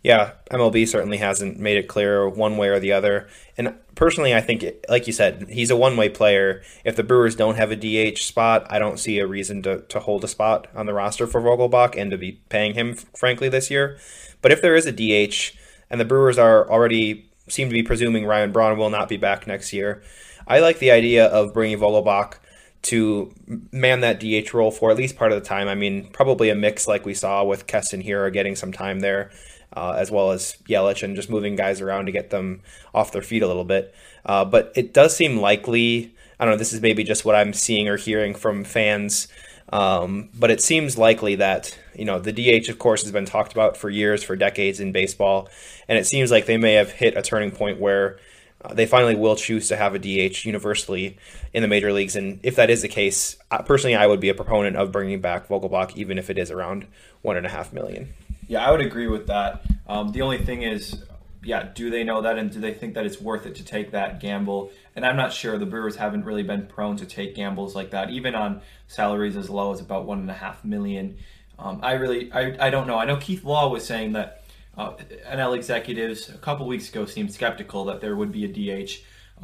yeah, 0.03 0.33
MLB 0.51 0.89
certainly 0.89 1.19
hasn't 1.19 1.59
made 1.59 1.77
it 1.77 1.89
clear 1.89 2.27
one 2.27 2.57
way 2.57 2.69
or 2.69 2.81
the 2.81 2.93
other. 2.93 3.29
And 3.59 3.75
personally, 3.95 4.35
I 4.35 4.41
think, 4.41 4.65
like 4.89 5.07
you 5.07 5.13
said, 5.13 5.49
he's 5.51 5.71
a 5.71 5.77
one 5.77 5.97
way 5.97 6.09
player. 6.09 6.63
If 6.85 6.97
the 6.97 7.03
Brewers 7.03 7.37
don't 7.37 7.57
have 7.57 7.71
a 7.71 7.77
DH 7.77 8.19
spot, 8.19 8.67
I 8.71 8.79
don't 8.79 8.99
see 8.99 9.19
a 9.19 9.27
reason 9.27 9.63
to, 9.63 9.83
to 9.83 10.01
hold 10.01 10.25
a 10.25 10.29
spot 10.29 10.69
on 10.75 10.87
the 10.87 10.95
roster 10.95 11.27
for 11.27 11.43
Vogelbach 11.43 12.01
and 12.01 12.11
to 12.11 12.17
be 12.17 12.41
paying 12.49 12.75
him, 12.75 12.95
frankly, 12.95 13.51
this 13.51 13.71
year. 13.71 13.99
But 14.41 14.53
if 14.53 14.63
there 14.63 14.75
is 14.75 14.87
a 14.87 14.93
DH, 14.93 15.55
and 15.91 16.01
the 16.01 16.07
Brewers 16.07 16.39
are 16.39 16.71
already 16.71 17.31
seem 17.49 17.69
to 17.69 17.75
be 17.75 17.83
presuming 17.83 18.25
Ryan 18.25 18.53
Braun 18.53 18.79
will 18.79 18.91
not 18.91 19.09
be 19.09 19.17
back 19.19 19.47
next 19.47 19.73
year, 19.73 20.03
I 20.47 20.61
like 20.61 20.79
the 20.79 20.93
idea 20.93 21.27
of 21.27 21.53
bringing 21.53 21.79
Vogelbach 21.79 22.37
to 22.83 23.35
man 23.71 24.01
that 24.01 24.21
DH 24.21 24.55
role 24.55 24.71
for 24.71 24.91
at 24.91 24.97
least 24.97 25.17
part 25.17 25.33
of 25.33 25.43
the 25.43 25.47
time. 25.47 25.69
I 25.69 25.75
mean, 25.75 26.09
probably 26.13 26.49
a 26.49 26.55
mix 26.55 26.89
like 26.89 27.05
we 27.05 27.13
saw 27.13 27.45
with 27.45 27.67
Keston 27.67 28.03
Hiura 28.03 28.33
getting 28.33 28.57
some 28.57 28.73
time 28.73 29.01
there 29.01 29.31
uh, 29.75 29.95
as 29.97 30.11
well 30.11 30.31
as 30.33 30.57
Yelich 30.69 31.03
and 31.03 31.17
just 31.17 31.31
moving 31.31 31.57
guys 31.57 31.81
around 31.81 32.07
to 32.07 32.13
get 32.13 32.31
them 32.31 32.63
off 32.95 33.13
their 33.13 33.23
feet 33.23 33.43
a 33.43 33.47
little 33.47 33.65
bit. 33.65 33.95
Uh, 34.25 34.45
but 34.45 34.73
it 34.75 34.93
does 34.93 35.17
seem 35.17 35.39
likely. 35.39 36.13
I 36.39 36.45
don't 36.45 36.55
know. 36.55 36.59
This 36.59 36.73
is 36.73 36.81
maybe 36.81 37.05
just 37.05 37.25
what 37.25 37.35
I'm 37.35 37.53
seeing 37.53 37.89
or 37.89 37.97
hearing 37.97 38.35
from 38.35 38.65
fans. 38.65 39.29
Um, 39.73 40.31
but 40.35 40.51
it 40.51 40.61
seems 40.61 40.99
likely 40.99 41.37
that 41.37 41.79
you 41.95 42.05
know 42.05 42.19
the 42.19 42.33
DH, 42.33 42.69
of 42.69 42.79
course, 42.79 43.03
has 43.03 43.13
been 43.13 43.25
talked 43.25 43.53
about 43.53 43.77
for 43.77 43.89
years, 43.89 44.23
for 44.23 44.35
decades 44.35 44.81
in 44.81 44.91
baseball, 44.91 45.49
and 45.89 45.97
it 45.97 46.07
seems 46.07 46.31
like 46.31 46.47
they 46.47 46.57
may 46.57 46.75
have 46.75 46.91
hit 46.91 47.17
a 47.17 47.23
turning 47.23 47.53
point 47.53 47.79
where 47.79 48.19
uh, 48.65 48.75
they 48.75 48.87
finally 48.87 49.15
will 49.15 49.37
choose 49.37 49.69
to 49.69 49.77
have 49.77 49.95
a 49.95 49.99
DH 49.99 50.45
universally 50.45 51.17
in 51.55 51.63
the 51.63 51.69
major 51.69 51.93
leagues. 51.93 52.17
And 52.17 52.41
if 52.43 52.57
that 52.57 52.69
is 52.69 52.83
the 52.83 52.89
case, 52.89 53.37
personally, 53.65 53.95
I 53.95 54.07
would 54.07 54.21
be 54.21 54.29
a 54.29 54.35
proponent 54.35 54.77
of 54.77 54.93
bringing 54.93 55.21
back 55.21 55.49
Vogelbach, 55.49 55.97
even 55.97 56.19
if 56.19 56.31
it 56.31 56.39
is 56.39 56.51
around 56.51 56.87
one 57.23 57.37
and 57.37 57.47
a 57.47 57.51
half 57.51 57.73
million. 57.73 58.13
Yeah, 58.51 58.67
I 58.67 58.73
would 58.73 58.81
agree 58.81 59.07
with 59.07 59.29
that. 59.29 59.63
Um, 59.87 60.11
the 60.11 60.23
only 60.23 60.39
thing 60.39 60.63
is, 60.63 61.05
yeah, 61.45 61.69
do 61.73 61.89
they 61.89 62.03
know 62.03 62.23
that 62.23 62.37
and 62.37 62.51
do 62.51 62.59
they 62.59 62.75
think 62.75 62.95
that 62.95 63.07
it's 63.07 63.21
worth 63.21 63.47
it 63.47 63.55
to 63.55 63.65
take 63.65 63.93
that 63.93 64.19
gamble? 64.19 64.73
And 64.97 65.07
I'm 65.07 65.15
not 65.15 65.33
sure. 65.33 65.57
The 65.57 65.67
Brewers 65.67 65.95
haven't 65.95 66.25
really 66.25 66.43
been 66.43 66.67
prone 66.67 66.97
to 66.97 67.07
take 67.07 67.37
gambles 67.37 67.77
like 67.77 67.93
that, 67.93 68.11
even 68.11 68.35
on 68.35 68.61
salaries 68.89 69.37
as 69.37 69.49
low 69.51 69.73
as 69.73 69.81
about 69.81 70.05
one 70.05 70.19
and 70.19 70.29
a 70.29 70.35
half 70.35 70.65
million. 70.65 71.17
Um, 71.61 71.79
I 71.81 71.93
really, 71.93 72.33
I, 72.33 72.67
I 72.67 72.71
don't 72.71 72.89
know. 72.89 72.99
I 72.99 73.05
know 73.05 73.19
Keith 73.19 73.45
Law 73.45 73.69
was 73.69 73.87
saying 73.87 74.15
that 74.15 74.43
uh, 74.77 74.95
NL 75.31 75.55
executives 75.55 76.29
a 76.29 76.39
couple 76.39 76.67
weeks 76.67 76.89
ago 76.89 77.07
seemed 77.07 77.33
skeptical 77.33 77.85
that 77.85 78.01
there 78.01 78.17
would 78.17 78.33
be 78.33 78.47
a 78.47 78.49
DH. 78.85 78.95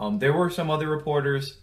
Um, 0.01 0.19
there 0.19 0.33
were 0.33 0.51
some 0.51 0.69
other 0.69 0.89
reporters. 0.89 1.59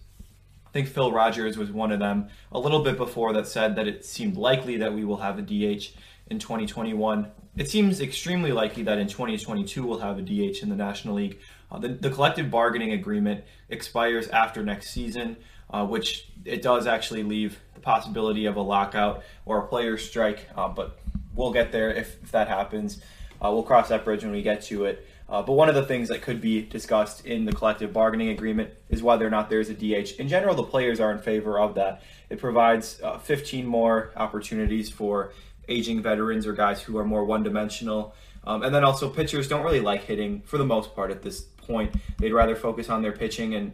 I 0.65 0.71
think 0.71 0.87
Phil 0.87 1.11
Rogers 1.11 1.57
was 1.57 1.71
one 1.71 1.91
of 1.91 1.99
them 1.99 2.29
a 2.53 2.59
little 2.59 2.83
bit 2.85 2.95
before 2.95 3.33
that 3.33 3.47
said 3.47 3.75
that 3.75 3.85
it 3.85 4.05
seemed 4.05 4.37
likely 4.37 4.77
that 4.77 4.93
we 4.93 5.03
will 5.03 5.17
have 5.17 5.37
a 5.37 5.41
DH 5.41 5.89
in 6.27 6.39
2021. 6.39 7.31
It 7.55 7.69
seems 7.69 8.01
extremely 8.01 8.51
likely 8.51 8.83
that 8.83 8.97
in 8.97 9.07
2022 9.07 9.85
we'll 9.85 9.99
have 9.99 10.17
a 10.17 10.21
DH 10.21 10.63
in 10.63 10.69
the 10.69 10.75
National 10.75 11.15
League. 11.15 11.39
Uh, 11.71 11.79
the, 11.79 11.89
the, 11.89 12.09
collective 12.09 12.49
bargaining 12.49 12.93
agreement 12.93 13.43
expires 13.69 14.27
after 14.29 14.63
next 14.63 14.91
season, 14.91 15.37
uh, 15.71 15.85
which 15.85 16.29
it 16.45 16.61
does 16.61 16.87
actually 16.87 17.23
leave 17.23 17.59
the 17.73 17.79
possibility 17.79 18.45
of 18.45 18.55
a 18.55 18.61
lockout 18.61 19.23
or 19.45 19.59
a 19.59 19.67
player 19.67 19.97
strike, 19.97 20.47
uh, 20.55 20.67
but 20.67 20.99
we'll 21.35 21.53
get 21.53 21.71
there 21.71 21.91
if, 21.91 22.21
if 22.23 22.31
that 22.31 22.47
happens. 22.47 23.01
Uh, 23.43 23.51
we'll 23.51 23.63
cross 23.63 23.89
that 23.89 24.05
bridge 24.05 24.23
when 24.23 24.31
we 24.31 24.41
get 24.41 24.61
to 24.61 24.85
it. 24.85 25.07
Uh, 25.27 25.41
but 25.41 25.53
one 25.53 25.69
of 25.69 25.75
the 25.75 25.83
things 25.85 26.09
that 26.09 26.21
could 26.21 26.41
be 26.41 26.61
discussed 26.61 27.25
in 27.25 27.45
the 27.45 27.51
collective 27.51 27.91
bargaining 27.91 28.29
agreement 28.29 28.71
is 28.89 29.01
whether 29.01 29.25
or 29.25 29.29
not 29.29 29.49
there's 29.49 29.69
a 29.69 29.73
DH. 29.73 30.19
In 30.19 30.27
general, 30.27 30.53
the 30.53 30.63
players 30.63 30.99
are 30.99 31.11
in 31.11 31.17
favor 31.17 31.59
of 31.59 31.75
that. 31.75 32.03
It 32.29 32.39
provides 32.39 33.01
uh, 33.01 33.17
15 33.17 33.65
more 33.65 34.11
opportunities 34.15 34.89
for 34.89 35.33
aging 35.67 36.01
veterans 36.01 36.45
or 36.45 36.53
guys 36.53 36.81
who 36.81 36.97
are 36.97 37.05
more 37.05 37.25
one 37.25 37.43
dimensional. 37.43 38.15
Um, 38.45 38.63
and 38.63 38.73
then 38.75 38.83
also, 38.83 39.09
pitchers 39.09 39.47
don't 39.47 39.63
really 39.63 39.79
like 39.79 40.03
hitting 40.03 40.41
for 40.41 40.57
the 40.57 40.65
most 40.65 40.93
part 40.95 41.11
at 41.11 41.21
this 41.21 41.41
point. 41.41 41.95
They'd 42.17 42.33
rather 42.33 42.55
focus 42.55 42.89
on 42.89 43.01
their 43.01 43.13
pitching, 43.13 43.55
and 43.55 43.73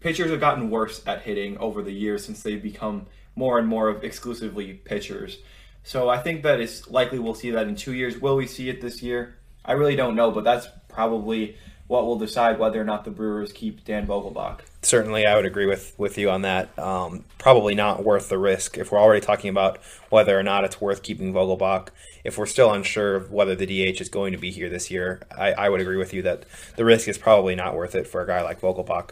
pitchers 0.00 0.30
have 0.30 0.40
gotten 0.40 0.70
worse 0.70 1.02
at 1.06 1.22
hitting 1.22 1.56
over 1.58 1.82
the 1.82 1.92
years 1.92 2.24
since 2.24 2.42
they've 2.42 2.62
become 2.62 3.06
more 3.36 3.58
and 3.58 3.68
more 3.68 3.88
of 3.88 4.04
exclusively 4.04 4.74
pitchers. 4.74 5.38
So 5.84 6.08
I 6.08 6.18
think 6.18 6.42
that 6.42 6.60
it's 6.60 6.88
likely 6.88 7.18
we'll 7.18 7.34
see 7.34 7.50
that 7.52 7.66
in 7.66 7.76
two 7.76 7.94
years. 7.94 8.18
Will 8.18 8.36
we 8.36 8.46
see 8.46 8.68
it 8.68 8.80
this 8.80 9.02
year? 9.02 9.38
I 9.64 9.72
really 9.72 9.96
don't 9.96 10.16
know, 10.16 10.30
but 10.30 10.44
that's 10.44 10.66
probably 10.88 11.56
what 11.86 12.06
will 12.06 12.18
decide 12.18 12.58
whether 12.58 12.80
or 12.80 12.84
not 12.84 13.04
the 13.04 13.10
Brewers 13.10 13.52
keep 13.52 13.84
Dan 13.84 14.06
Vogelbach. 14.06 14.60
Certainly, 14.82 15.26
I 15.26 15.36
would 15.36 15.44
agree 15.44 15.66
with, 15.66 15.94
with 15.98 16.16
you 16.18 16.30
on 16.30 16.42
that. 16.42 16.76
Um, 16.78 17.24
probably 17.38 17.74
not 17.74 18.04
worth 18.04 18.28
the 18.28 18.38
risk 18.38 18.78
if 18.78 18.90
we're 18.90 19.00
already 19.00 19.24
talking 19.24 19.50
about 19.50 19.78
whether 20.08 20.38
or 20.38 20.42
not 20.42 20.64
it's 20.64 20.80
worth 20.80 21.02
keeping 21.02 21.32
Vogelbach. 21.32 21.88
If 22.24 22.38
we're 22.38 22.46
still 22.46 22.72
unsure 22.72 23.16
of 23.16 23.30
whether 23.30 23.54
the 23.54 23.66
DH 23.66 24.00
is 24.00 24.08
going 24.08 24.32
to 24.32 24.38
be 24.38 24.50
here 24.50 24.68
this 24.68 24.90
year, 24.90 25.22
I, 25.36 25.52
I 25.52 25.68
would 25.68 25.80
agree 25.80 25.96
with 25.96 26.14
you 26.14 26.22
that 26.22 26.44
the 26.76 26.84
risk 26.84 27.08
is 27.08 27.18
probably 27.18 27.54
not 27.54 27.76
worth 27.76 27.94
it 27.94 28.06
for 28.06 28.22
a 28.22 28.26
guy 28.26 28.42
like 28.42 28.60
Vogelbach. 28.60 29.10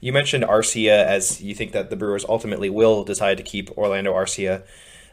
You 0.00 0.12
mentioned 0.12 0.44
Arcia 0.44 1.04
as 1.04 1.40
you 1.40 1.54
think 1.54 1.72
that 1.72 1.90
the 1.90 1.96
Brewers 1.96 2.24
ultimately 2.28 2.70
will 2.70 3.04
decide 3.04 3.36
to 3.38 3.42
keep 3.42 3.70
Orlando 3.76 4.12
Arcia. 4.12 4.62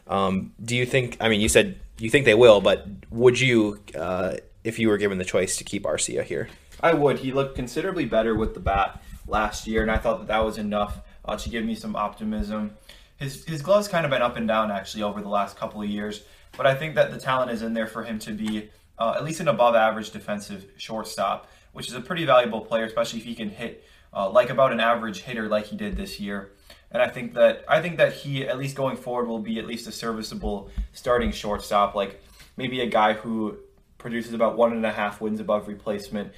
Um, 0.06 0.52
do 0.62 0.76
you 0.76 0.86
think? 0.86 1.16
I 1.20 1.28
mean, 1.28 1.40
you 1.40 1.48
said 1.48 1.80
you 1.98 2.10
think 2.10 2.24
they 2.24 2.34
will, 2.34 2.60
but 2.60 2.86
would 3.10 3.40
you, 3.40 3.80
uh, 3.94 4.34
if 4.64 4.78
you 4.78 4.88
were 4.88 4.98
given 4.98 5.18
the 5.18 5.24
choice 5.24 5.56
to 5.56 5.64
keep 5.64 5.84
Arcia 5.84 6.22
here? 6.22 6.48
I 6.80 6.94
would. 6.94 7.18
He 7.18 7.32
looked 7.32 7.56
considerably 7.56 8.04
better 8.04 8.34
with 8.34 8.54
the 8.54 8.60
bat 8.60 9.02
last 9.26 9.66
year, 9.66 9.82
and 9.82 9.90
I 9.90 9.98
thought 9.98 10.18
that 10.18 10.28
that 10.28 10.44
was 10.44 10.58
enough 10.58 11.00
uh, 11.24 11.36
to 11.36 11.48
give 11.48 11.64
me 11.64 11.74
some 11.74 11.96
optimism. 11.96 12.72
His 13.16 13.44
his 13.44 13.62
gloves 13.62 13.88
kind 13.88 14.04
of 14.04 14.10
been 14.10 14.22
up 14.22 14.36
and 14.36 14.46
down 14.46 14.70
actually 14.70 15.02
over 15.02 15.20
the 15.22 15.28
last 15.28 15.56
couple 15.56 15.80
of 15.82 15.88
years, 15.88 16.24
but 16.56 16.66
I 16.66 16.74
think 16.74 16.94
that 16.94 17.10
the 17.10 17.18
talent 17.18 17.50
is 17.50 17.62
in 17.62 17.72
there 17.72 17.86
for 17.86 18.04
him 18.04 18.18
to 18.20 18.32
be 18.32 18.68
uh, 18.98 19.14
at 19.16 19.24
least 19.24 19.40
an 19.40 19.48
above 19.48 19.74
average 19.74 20.10
defensive 20.10 20.66
shortstop, 20.76 21.48
which 21.72 21.88
is 21.88 21.94
a 21.94 22.00
pretty 22.00 22.24
valuable 22.24 22.60
player, 22.60 22.84
especially 22.84 23.20
if 23.20 23.24
he 23.24 23.34
can 23.34 23.48
hit 23.48 23.84
uh, 24.12 24.28
like 24.28 24.50
about 24.50 24.72
an 24.72 24.80
average 24.80 25.20
hitter 25.20 25.48
like 25.48 25.66
he 25.66 25.76
did 25.76 25.96
this 25.96 26.20
year. 26.20 26.52
And 26.90 27.02
I 27.02 27.08
think 27.08 27.34
that 27.34 27.64
I 27.68 27.82
think 27.82 27.96
that 27.98 28.12
he 28.12 28.46
at 28.46 28.58
least 28.58 28.76
going 28.76 28.96
forward 28.96 29.28
will 29.28 29.40
be 29.40 29.58
at 29.58 29.66
least 29.66 29.86
a 29.86 29.92
serviceable 29.92 30.70
starting 30.92 31.32
shortstop, 31.32 31.94
like 31.94 32.22
maybe 32.56 32.80
a 32.80 32.86
guy 32.86 33.12
who 33.14 33.58
produces 33.98 34.34
about 34.34 34.56
one 34.56 34.72
and 34.72 34.84
a 34.86 34.92
half 34.92 35.20
wins 35.20 35.40
above 35.40 35.68
replacement. 35.68 36.32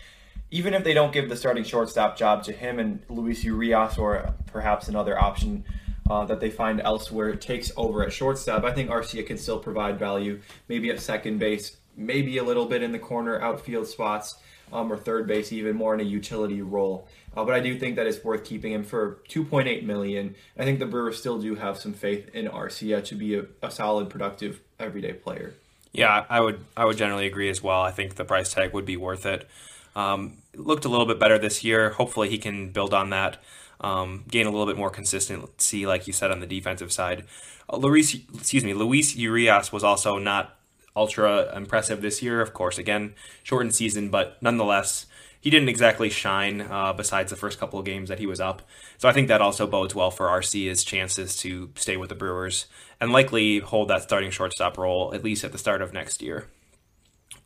Even 0.51 0.73
if 0.73 0.83
they 0.83 0.95
don't 0.95 1.13
give 1.13 1.29
the 1.29 1.37
starting 1.37 1.65
shortstop 1.65 2.17
job 2.17 2.43
to 2.45 2.53
him 2.53 2.79
and 2.79 3.01
Luis 3.09 3.45
Urias 3.45 3.99
or 3.99 4.35
perhaps 4.47 4.89
another 4.89 5.21
option 5.21 5.65
uh, 6.09 6.25
that 6.25 6.41
they 6.41 6.51
find 6.51 6.81
elsewhere 6.81 7.35
takes 7.35 7.71
over 7.77 8.03
at 8.03 8.13
shortstop, 8.13 8.65
I 8.65 8.73
think 8.73 8.89
Arcia 8.89 9.27
can 9.27 9.37
still 9.37 9.59
provide 9.59 9.99
value, 9.99 10.41
maybe 10.69 10.89
at 10.91 11.01
second 11.01 11.39
base, 11.39 11.77
maybe 11.97 12.39
a 12.39 12.45
little 12.45 12.65
bit 12.65 12.83
in 12.83 12.93
the 12.93 12.99
corner 12.99 13.41
outfield 13.43 13.87
spots, 13.87 14.37
um, 14.73 14.93
or 14.93 14.97
third 14.97 15.27
base, 15.27 15.53
even 15.53 15.77
more 15.77 15.95
in 15.95 16.01
a 16.01 16.05
utility 16.05 16.63
role. 16.63 17.09
Uh, 17.37 17.45
but 17.45 17.55
I 17.55 17.61
do 17.61 17.79
think 17.79 17.97
that 17.97 18.07
it's 18.07 18.25
worth 18.25 18.45
keeping 18.45 18.73
him 18.73 18.85
for 18.85 19.19
2.8 19.29 19.85
million. 19.85 20.35
I 20.59 20.65
think 20.65 20.79
the 20.79 20.87
Brewers 20.87 21.19
still 21.19 21.39
do 21.39 21.55
have 21.57 21.79
some 21.79 21.93
faith 21.93 22.29
in 22.35 22.47
Arcia 22.47 23.05
to 23.05 23.15
be 23.15 23.35
a, 23.35 23.45
a 23.63 23.71
solid, 23.71 24.11
productive, 24.11 24.61
everyday 24.79 25.13
player. 25.13 25.55
Yeah, 25.93 26.25
I 26.29 26.41
would 26.41 26.65
I 26.77 26.85
would 26.85 26.97
generally 26.97 27.27
agree 27.27 27.49
as 27.49 27.63
well. 27.63 27.81
I 27.83 27.91
think 27.91 28.15
the 28.17 28.25
price 28.25 28.53
tag 28.53 28.73
would 28.75 28.85
be 28.85 28.97
worth 28.97 29.25
it. 29.27 29.49
Um, 29.97 30.39
looked 30.55 30.85
a 30.85 30.89
little 30.89 31.07
bit 31.07 31.19
better 31.19 31.39
this 31.39 31.65
year. 31.65 31.91
Hopefully, 31.91 32.29
he 32.29 32.39
can 32.39 32.71
build 32.71 32.93
on 32.95 33.11
that, 33.11 33.39
um, 33.81 34.25
gain 34.31 34.47
a 34.47 34.51
little 34.51 34.67
bit 34.67 34.77
more 34.77 34.91
consistency, 34.91 35.87
like 35.87 36.07
you 36.07 36.13
said 36.13 36.31
on 36.31 36.41
the 36.41 36.47
defensive 36.47 36.93
side. 36.93 37.25
Uh, 37.73 37.79
Luis, 37.79 38.15
excuse 38.35 38.65
me, 38.65 38.75
Luis 38.75 39.17
Urias 39.17 39.73
was 39.73 39.83
also 39.83 40.19
not 40.19 40.57
ultra 40.95 41.55
impressive 41.57 42.01
this 42.03 42.23
year. 42.23 42.41
Of 42.41 42.53
course, 42.53 42.79
again, 42.79 43.15
shortened 43.43 43.75
season, 43.75 44.11
but 44.11 44.37
nonetheless, 44.43 45.07
he 45.41 45.51
didn't 45.51 45.69
exactly 45.69 46.11
shine 46.11 46.63
uh, 46.63 46.93
besides 46.93 47.31
the 47.31 47.37
first 47.37 47.59
couple 47.59 47.79
of 47.79 47.85
games 47.85 48.09
that 48.09 48.19
he 48.19 48.27
was 48.27 48.41
up. 48.41 48.63
So 48.99 49.09
I 49.09 49.13
think 49.13 49.29
that 49.29 49.41
also 49.41 49.67
bodes 49.67 49.95
well 49.95 50.11
for 50.11 50.29
Arcia's 50.29 50.85
chances 50.85 51.37
to 51.39 51.71
stay 51.77 51.97
with 51.97 52.09
the 52.09 52.15
Brewers 52.15 52.67
and 53.01 53.13
likely 53.13 53.61
hold 53.61 53.89
that 53.89 54.03
starting 54.03 54.31
shortstop 54.31 54.77
role 54.77 55.15
at 55.15 55.23
least 55.23 55.45
at 55.45 55.53
the 55.53 55.59
start 55.59 55.83
of 55.83 55.93
next 55.93 56.23
year. 56.23 56.49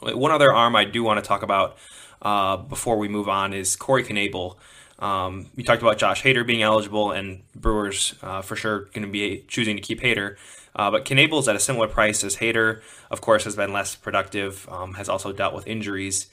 One 0.01 0.33
other 0.33 0.53
arm 0.53 0.75
I 0.75 0.85
do 0.85 1.03
want 1.03 1.23
to 1.23 1.27
talk 1.27 1.43
about 1.43 1.77
uh, 2.23 2.57
before 2.57 2.97
we 2.97 3.09
move 3.09 3.29
on 3.29 3.53
is 3.53 3.77
Corey 3.77 4.03
Knebel. 4.03 4.57
Um, 4.99 5.51
we 5.57 5.65
talked 5.65 5.83
about 5.83 5.99
Josh 5.99 6.23
Hader 6.23 6.47
being 6.47 6.63
eligible, 6.63 7.11
and 7.11 7.43
Brewers 7.57 8.15
uh, 8.23 8.41
for 8.41 8.55
sure 8.57 8.87
going 8.93 9.03
to 9.03 9.09
be 9.09 9.45
choosing 9.49 9.77
to 9.77 9.83
keep 9.83 10.01
Hader. 10.01 10.37
Uh, 10.75 10.91
but 10.91 11.11
is 11.11 11.49
at 11.49 11.57
a 11.57 11.61
similar 11.61 11.87
price 11.87 12.25
as 12.25 12.37
Hader. 12.37 12.81
Of 13.11 13.21
course, 13.21 13.45
has 13.45 13.57
been 13.57 13.73
less 13.73 13.95
productive. 13.95 14.67
Um, 14.71 14.95
has 14.95 15.09
also 15.09 15.33
dealt 15.33 15.55
with 15.55 15.67
injuries. 15.67 16.29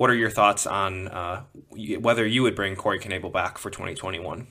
What 0.00 0.08
are 0.08 0.14
your 0.14 0.30
thoughts 0.30 0.66
on 0.66 1.08
uh, 1.08 1.42
whether 1.98 2.26
you 2.26 2.42
would 2.42 2.54
bring 2.54 2.74
Corey 2.74 2.98
Knebel 2.98 3.30
back 3.30 3.58
for 3.58 3.68
2021? 3.68 4.46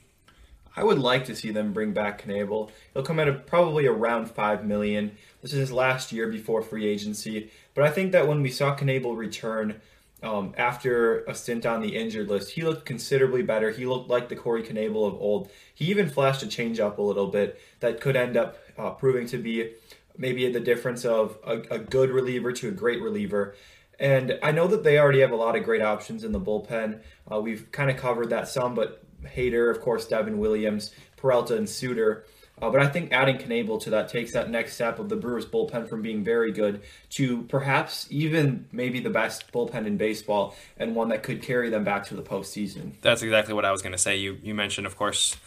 I 0.76 0.84
would 0.84 1.00
like 1.00 1.26
to 1.26 1.36
see 1.36 1.50
them 1.50 1.74
bring 1.74 1.92
back 1.92 2.24
Knebel. 2.24 2.70
He'll 2.94 3.02
come 3.02 3.20
at 3.20 3.48
probably 3.48 3.88
around 3.88 4.30
five 4.30 4.64
million. 4.64 5.18
This 5.42 5.54
is 5.54 5.58
his 5.58 5.72
last 5.72 6.12
year 6.12 6.28
before 6.28 6.62
free 6.62 6.86
agency, 6.86 7.50
but 7.74 7.84
I 7.84 7.90
think 7.90 8.12
that 8.12 8.28
when 8.28 8.44
we 8.44 8.52
saw 8.52 8.76
Knebel 8.76 9.18
return 9.18 9.82
um, 10.22 10.54
after 10.56 11.24
a 11.24 11.34
stint 11.34 11.66
on 11.66 11.82
the 11.82 11.96
injured 11.96 12.30
list, 12.30 12.52
he 12.52 12.62
looked 12.62 12.86
considerably 12.86 13.42
better. 13.42 13.72
He 13.72 13.88
looked 13.88 14.08
like 14.08 14.30
the 14.30 14.36
Corey 14.36 14.62
Knebel 14.62 15.08
of 15.08 15.16
old. 15.16 15.50
He 15.74 15.86
even 15.86 16.12
flashed 16.12 16.44
a 16.44 16.46
changeup 16.46 17.00
a 17.00 17.02
little 17.02 17.26
bit 17.26 17.60
that 17.80 18.00
could 18.00 18.16
end 18.16 18.38
up 18.38 18.60
uh, 18.78 18.92
proving 18.92 19.26
to 19.26 19.40
be 19.40 19.72
maybe 20.16 20.48
the 20.52 20.60
difference 20.60 21.06
of 21.06 21.40
a, 21.44 21.62
a 21.72 21.80
good 21.80 22.12
reliever 22.12 22.52
to 22.52 22.68
a 22.68 22.72
great 22.72 23.02
reliever. 23.02 23.56
And 24.00 24.40
I 24.42 24.52
know 24.52 24.68
that 24.68 24.84
they 24.84 24.98
already 24.98 25.20
have 25.20 25.32
a 25.32 25.36
lot 25.36 25.56
of 25.56 25.64
great 25.64 25.82
options 25.82 26.24
in 26.24 26.32
the 26.32 26.40
bullpen. 26.40 27.02
Uh, 27.32 27.42
we've 27.42 27.70
kind 27.72 27.90
of 27.90 27.98
covered 27.98 28.30
that 28.30 28.48
some, 28.48 28.74
but 28.74 29.04
Hader, 29.24 29.70
of 29.70 29.82
course, 29.82 30.08
Devin 30.08 30.38
Williams, 30.38 30.94
Peralta, 31.18 31.58
and 31.58 31.70
Suter. 31.70 32.26
Uh, 32.62 32.70
but 32.70 32.82
I 32.82 32.88
think 32.88 33.12
adding 33.12 33.38
Knebel 33.38 33.82
to 33.84 33.90
that 33.92 34.10
takes 34.10 34.34
that 34.34 34.50
next 34.50 34.74
step 34.74 35.00
of 35.00 35.08
the 35.10 35.16
Brewers 35.16 35.46
bullpen 35.46 35.88
from 35.88 36.02
being 36.02 36.24
very 36.24 36.52
good 36.52 36.82
to 37.12 37.44
perhaps 37.44 38.08
even 38.10 38.68
maybe 38.72 39.00
the 39.00 39.10
best 39.10 39.52
bullpen 39.52 39.86
in 39.86 39.98
baseball 39.98 40.56
and 40.78 40.96
one 40.96 41.10
that 41.10 41.24
could 41.24 41.42
carry 41.42 41.70
them 41.70 41.84
back 41.84 42.06
to 42.08 42.16
the 42.16 42.22
postseason. 42.22 42.94
That's 43.02 43.22
exactly 43.22 43.54
what 43.54 43.66
I 43.66 43.72
was 43.72 43.82
going 43.82 43.94
to 43.94 43.98
say. 43.98 44.18
You 44.18 44.38
you 44.44 44.54
mentioned, 44.54 44.88
of 44.88 44.98
course, 44.98 45.38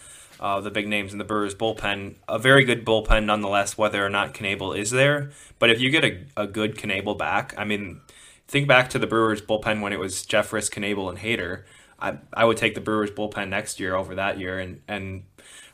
uh, 0.40 0.60
the 0.60 0.70
big 0.70 0.88
names 0.88 1.12
in 1.12 1.18
the 1.18 1.24
Brewers 1.24 1.54
bullpen. 1.54 2.14
A 2.28 2.38
very 2.38 2.64
good 2.64 2.84
bullpen, 2.84 3.24
nonetheless, 3.24 3.76
whether 3.76 4.04
or 4.04 4.10
not 4.10 4.32
Knebel 4.32 4.76
is 4.76 4.90
there. 4.90 5.30
But 5.58 5.70
if 5.70 5.80
you 5.80 5.90
get 5.90 6.04
a, 6.04 6.24
a 6.36 6.46
good 6.46 6.76
Knebel 6.76 7.18
back, 7.18 7.54
I 7.58 7.64
mean, 7.64 8.00
think 8.48 8.68
back 8.68 8.90
to 8.90 8.98
the 8.98 9.06
Brewers 9.06 9.42
bullpen 9.42 9.80
when 9.80 9.92
it 9.92 9.98
was 9.98 10.26
Jeffress, 10.26 10.70
Knebel, 10.70 11.08
and 11.08 11.18
Hader. 11.18 11.64
I, 11.98 12.18
I 12.34 12.44
would 12.44 12.56
take 12.56 12.74
the 12.74 12.80
Brewers 12.80 13.10
bullpen 13.10 13.48
next 13.48 13.78
year 13.78 13.94
over 13.94 14.14
that 14.16 14.38
year, 14.38 14.58
and 14.58 14.80
and 14.88 15.24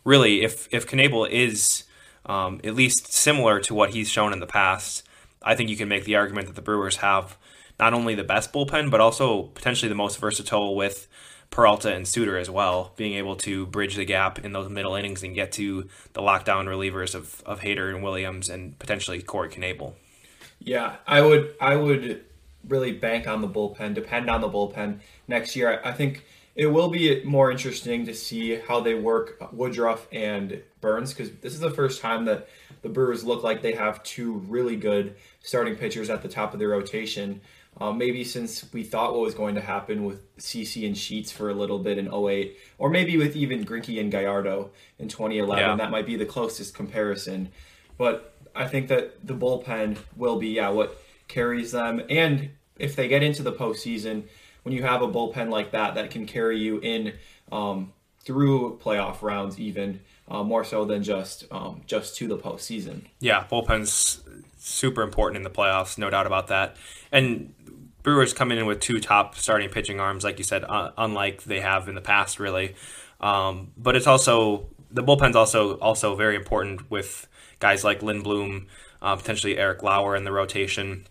really, 0.04 0.42
if 0.42 0.68
if 0.70 0.86
Knebel 0.86 1.30
is 1.30 1.84
um, 2.26 2.60
at 2.64 2.74
least 2.74 3.12
similar 3.12 3.60
to 3.60 3.74
what 3.74 3.90
he's 3.90 4.10
shown 4.10 4.32
in 4.32 4.40
the 4.40 4.46
past, 4.46 5.02
I 5.42 5.54
think 5.54 5.70
you 5.70 5.76
can 5.76 5.88
make 5.88 6.04
the 6.04 6.16
argument 6.16 6.46
that 6.46 6.56
the 6.56 6.62
Brewers 6.62 6.96
have 6.96 7.36
not 7.78 7.94
only 7.94 8.14
the 8.14 8.24
best 8.24 8.52
bullpen, 8.52 8.90
but 8.90 9.00
also 9.00 9.44
potentially 9.44 9.88
the 9.88 9.94
most 9.94 10.18
versatile 10.18 10.74
with 10.74 11.08
Peralta 11.50 11.94
and 11.94 12.06
Suter 12.06 12.36
as 12.36 12.50
well, 12.50 12.92
being 12.96 13.14
able 13.14 13.36
to 13.36 13.66
bridge 13.66 13.96
the 13.96 14.04
gap 14.04 14.44
in 14.44 14.52
those 14.52 14.68
middle 14.68 14.94
innings 14.94 15.22
and 15.22 15.34
get 15.34 15.52
to 15.52 15.88
the 16.12 16.20
lockdown 16.20 16.66
relievers 16.66 17.14
of, 17.14 17.42
of 17.46 17.60
Hader 17.60 17.88
and 17.94 18.02
Williams 18.02 18.48
and 18.48 18.78
potentially 18.78 19.22
Corey 19.22 19.48
Knebel. 19.48 19.94
Yeah, 20.60 20.96
I 21.06 21.22
would 21.22 21.54
I 21.60 21.76
would 21.76 22.24
really 22.68 22.92
bank 22.92 23.26
on 23.26 23.40
the 23.40 23.48
bullpen, 23.48 23.94
depend 23.94 24.30
on 24.30 24.40
the 24.40 24.48
bullpen 24.48 25.00
next 25.26 25.56
year. 25.56 25.80
I 25.84 25.92
think 25.92 26.24
it 26.54 26.66
will 26.66 26.88
be 26.88 27.22
more 27.22 27.52
interesting 27.52 28.04
to 28.06 28.14
see 28.14 28.56
how 28.56 28.80
they 28.80 28.94
work 28.94 29.38
Woodruff 29.52 30.08
and 30.10 30.60
Burnes 30.80 31.14
because 31.14 31.32
this 31.36 31.54
is 31.54 31.60
the 31.60 31.70
first 31.70 32.00
time 32.00 32.24
that 32.24 32.48
the 32.82 32.88
Brewers 32.88 33.24
look 33.24 33.44
like 33.44 33.62
they 33.62 33.72
have 33.72 34.02
two 34.02 34.32
really 34.48 34.74
good 34.74 35.14
starting 35.40 35.76
pitchers 35.76 36.10
at 36.10 36.22
the 36.22 36.28
top 36.28 36.52
of 36.52 36.58
their 36.58 36.68
rotation. 36.68 37.40
Uh, 37.80 37.92
maybe 37.92 38.24
since 38.24 38.70
we 38.72 38.82
thought 38.82 39.12
what 39.12 39.20
was 39.20 39.36
going 39.36 39.54
to 39.54 39.60
happen 39.60 40.04
with 40.04 40.36
CC 40.38 40.84
and 40.84 40.98
Sheets 40.98 41.30
for 41.30 41.48
a 41.48 41.54
little 41.54 41.78
bit 41.78 41.96
in 41.96 42.12
08, 42.12 42.56
or 42.76 42.90
maybe 42.90 43.16
with 43.16 43.36
even 43.36 43.64
Greinke 43.64 44.00
and 44.00 44.10
Gallardo 44.10 44.70
in 44.98 45.06
2011, 45.06 45.62
yeah. 45.62 45.76
that 45.76 45.92
might 45.92 46.06
be 46.06 46.16
the 46.16 46.26
closest 46.26 46.74
comparison. 46.74 47.50
But 47.96 48.34
I 48.56 48.66
think 48.66 48.88
that 48.88 49.24
the 49.24 49.34
bullpen 49.34 49.96
will 50.16 50.40
be 50.40 50.48
yeah 50.48 50.70
what 50.70 51.00
carries 51.28 51.70
them, 51.70 52.02
and 52.10 52.50
if 52.78 52.96
they 52.96 53.08
get 53.08 53.22
into 53.22 53.42
the 53.42 53.52
postseason, 53.52 54.24
when 54.62 54.74
you 54.74 54.82
have 54.82 55.02
a 55.02 55.08
bullpen 55.08 55.50
like 55.50 55.72
that 55.72 55.94
that 55.94 56.10
can 56.10 56.26
carry 56.26 56.58
you 56.58 56.78
in 56.80 57.14
um, 57.50 57.92
through 58.24 58.78
playoff 58.82 59.22
rounds, 59.22 59.58
even 59.58 60.00
uh, 60.28 60.42
more 60.42 60.64
so 60.64 60.84
than 60.84 61.02
just 61.02 61.44
um, 61.50 61.82
just 61.86 62.16
to 62.16 62.28
the 62.28 62.36
postseason. 62.36 63.02
Yeah, 63.20 63.44
bullpen's 63.50 64.22
super 64.58 65.02
important 65.02 65.36
in 65.38 65.42
the 65.42 65.50
playoffs, 65.50 65.98
no 65.98 66.10
doubt 66.10 66.26
about 66.26 66.48
that. 66.48 66.76
And 67.10 67.54
Brewers 68.02 68.32
coming 68.32 68.58
in 68.58 68.66
with 68.66 68.80
two 68.80 69.00
top 69.00 69.34
starting 69.36 69.70
pitching 69.70 70.00
arms, 70.00 70.24
like 70.24 70.38
you 70.38 70.44
said, 70.44 70.64
uh, 70.64 70.92
unlike 70.96 71.44
they 71.44 71.60
have 71.60 71.88
in 71.88 71.94
the 71.94 72.00
past, 72.00 72.38
really. 72.38 72.74
Um, 73.20 73.72
but 73.76 73.96
it's 73.96 74.06
also 74.06 74.68
the 74.90 75.02
bullpen's 75.02 75.36
also 75.36 75.78
also 75.78 76.14
very 76.14 76.36
important 76.36 76.90
with 76.90 77.26
guys 77.58 77.84
like 77.84 78.00
Lindblom, 78.00 78.66
uh, 79.02 79.16
potentially 79.16 79.58
Eric 79.58 79.82
Lauer 79.82 80.14
in 80.16 80.24
the 80.24 80.32
rotation. 80.32 81.06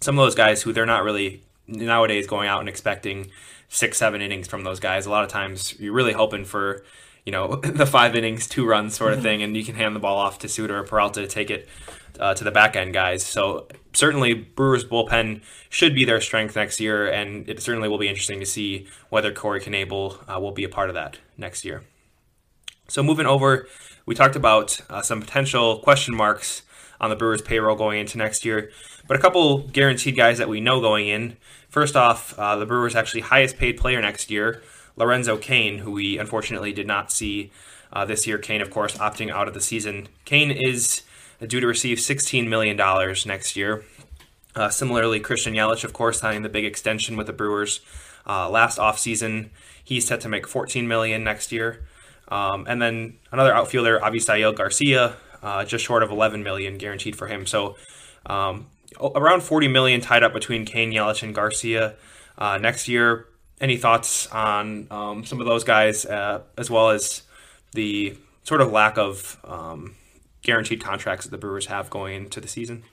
Some 0.00 0.18
of 0.18 0.24
those 0.24 0.34
guys 0.34 0.62
who 0.62 0.72
they're 0.72 0.86
not 0.86 1.04
really 1.04 1.42
nowadays 1.66 2.26
going 2.26 2.48
out 2.48 2.60
and 2.60 2.68
expecting 2.68 3.30
six, 3.68 3.98
seven 3.98 4.20
innings 4.20 4.48
from 4.48 4.64
those 4.64 4.80
guys. 4.80 5.06
A 5.06 5.10
lot 5.10 5.24
of 5.24 5.30
times 5.30 5.78
you're 5.78 5.92
really 5.92 6.12
hoping 6.12 6.44
for, 6.44 6.84
you 7.24 7.32
know, 7.32 7.56
the 7.56 7.86
five 7.86 8.16
innings, 8.16 8.46
two 8.46 8.66
runs 8.66 8.96
sort 8.96 9.12
of 9.12 9.18
mm-hmm. 9.18 9.24
thing, 9.24 9.42
and 9.42 9.56
you 9.56 9.64
can 9.64 9.74
hand 9.74 9.94
the 9.94 10.00
ball 10.00 10.16
off 10.16 10.38
to 10.40 10.48
Suter 10.48 10.78
or 10.78 10.84
Peralta 10.84 11.20
to 11.20 11.28
take 11.28 11.50
it 11.50 11.68
uh, 12.18 12.34
to 12.34 12.44
the 12.44 12.50
back 12.50 12.76
end 12.76 12.94
guys. 12.94 13.24
So 13.24 13.68
certainly 13.92 14.34
Brewers 14.34 14.84
bullpen 14.84 15.42
should 15.68 15.94
be 15.94 16.04
their 16.04 16.20
strength 16.20 16.56
next 16.56 16.80
year, 16.80 17.08
and 17.08 17.48
it 17.48 17.60
certainly 17.60 17.88
will 17.88 17.98
be 17.98 18.08
interesting 18.08 18.40
to 18.40 18.46
see 18.46 18.88
whether 19.10 19.32
Corey 19.32 19.60
Knebel 19.60 20.18
uh, 20.28 20.40
will 20.40 20.52
be 20.52 20.64
a 20.64 20.68
part 20.68 20.88
of 20.88 20.94
that 20.94 21.18
next 21.36 21.64
year. 21.64 21.84
So 22.88 23.02
moving 23.02 23.26
over, 23.26 23.68
we 24.06 24.14
talked 24.14 24.36
about 24.36 24.80
uh, 24.88 25.02
some 25.02 25.20
potential 25.20 25.80
question 25.80 26.14
marks 26.14 26.62
on 27.00 27.10
the 27.10 27.16
Brewers 27.16 27.42
payroll 27.42 27.76
going 27.76 28.00
into 28.00 28.18
next 28.18 28.44
year, 28.44 28.70
but 29.08 29.16
a 29.16 29.20
couple 29.20 29.66
guaranteed 29.68 30.16
guys 30.16 30.38
that 30.38 30.48
we 30.48 30.60
know 30.60 30.80
going 30.80 31.08
in. 31.08 31.36
First 31.68 31.96
off, 31.96 32.38
uh, 32.38 32.56
the 32.56 32.66
Brewers' 32.66 32.94
actually 32.94 33.22
highest 33.22 33.56
paid 33.56 33.78
player 33.78 34.00
next 34.00 34.30
year, 34.30 34.62
Lorenzo 34.96 35.36
Cain, 35.36 35.78
who 35.78 35.90
we 35.90 36.18
unfortunately 36.18 36.72
did 36.72 36.86
not 36.86 37.10
see 37.10 37.50
uh, 37.92 38.04
this 38.04 38.26
year. 38.26 38.38
Cain, 38.38 38.60
of 38.60 38.70
course, 38.70 38.96
opting 38.98 39.30
out 39.30 39.48
of 39.48 39.54
the 39.54 39.60
season. 39.60 40.08
Cain 40.24 40.50
is 40.50 41.02
due 41.46 41.60
to 41.60 41.66
receive 41.66 41.98
$16 41.98 42.48
million 42.48 42.76
next 43.26 43.56
year. 43.56 43.84
Uh, 44.54 44.68
similarly, 44.68 45.20
Christian 45.20 45.54
Yelich, 45.54 45.84
of 45.84 45.92
course, 45.92 46.20
signing 46.20 46.42
the 46.42 46.48
big 46.48 46.64
extension 46.64 47.16
with 47.16 47.26
the 47.26 47.32
Brewers 47.32 47.80
uh, 48.26 48.50
last 48.50 48.78
offseason. 48.78 49.50
He's 49.82 50.06
set 50.06 50.20
to 50.22 50.28
make 50.28 50.46
14 50.46 50.86
million 50.86 51.24
next 51.24 51.52
year. 51.52 51.86
Um, 52.28 52.66
and 52.68 52.82
then 52.82 53.18
another 53.32 53.54
outfielder, 53.54 54.00
Avisail 54.00 54.54
Garcia, 54.54 55.16
uh, 55.42 55.64
just 55.64 55.84
short 55.84 56.02
of 56.02 56.10
11 56.10 56.42
million 56.42 56.76
guaranteed 56.76 57.16
for 57.16 57.26
him. 57.26 57.46
So 57.46 57.76
um, 58.26 58.66
around 59.00 59.42
40 59.42 59.68
million 59.68 60.00
tied 60.00 60.22
up 60.22 60.32
between 60.32 60.64
Cain, 60.64 60.92
Yelich, 60.92 61.22
and 61.22 61.34
Garcia 61.34 61.94
uh, 62.36 62.58
next 62.58 62.88
year. 62.88 63.26
Any 63.60 63.76
thoughts 63.76 64.26
on 64.28 64.86
um, 64.90 65.24
some 65.24 65.40
of 65.40 65.46
those 65.46 65.64
guys, 65.64 66.06
uh, 66.06 66.42
as 66.56 66.70
well 66.70 66.90
as 66.90 67.22
the 67.72 68.16
sort 68.44 68.60
of 68.60 68.70
lack 68.70 68.96
of 68.96 69.36
um, 69.44 69.96
guaranteed 70.42 70.82
contracts 70.82 71.26
that 71.26 71.30
the 71.30 71.38
Brewers 71.38 71.66
have 71.66 71.90
going 71.90 72.14
into 72.14 72.40
the 72.40 72.48
season? 72.48 72.84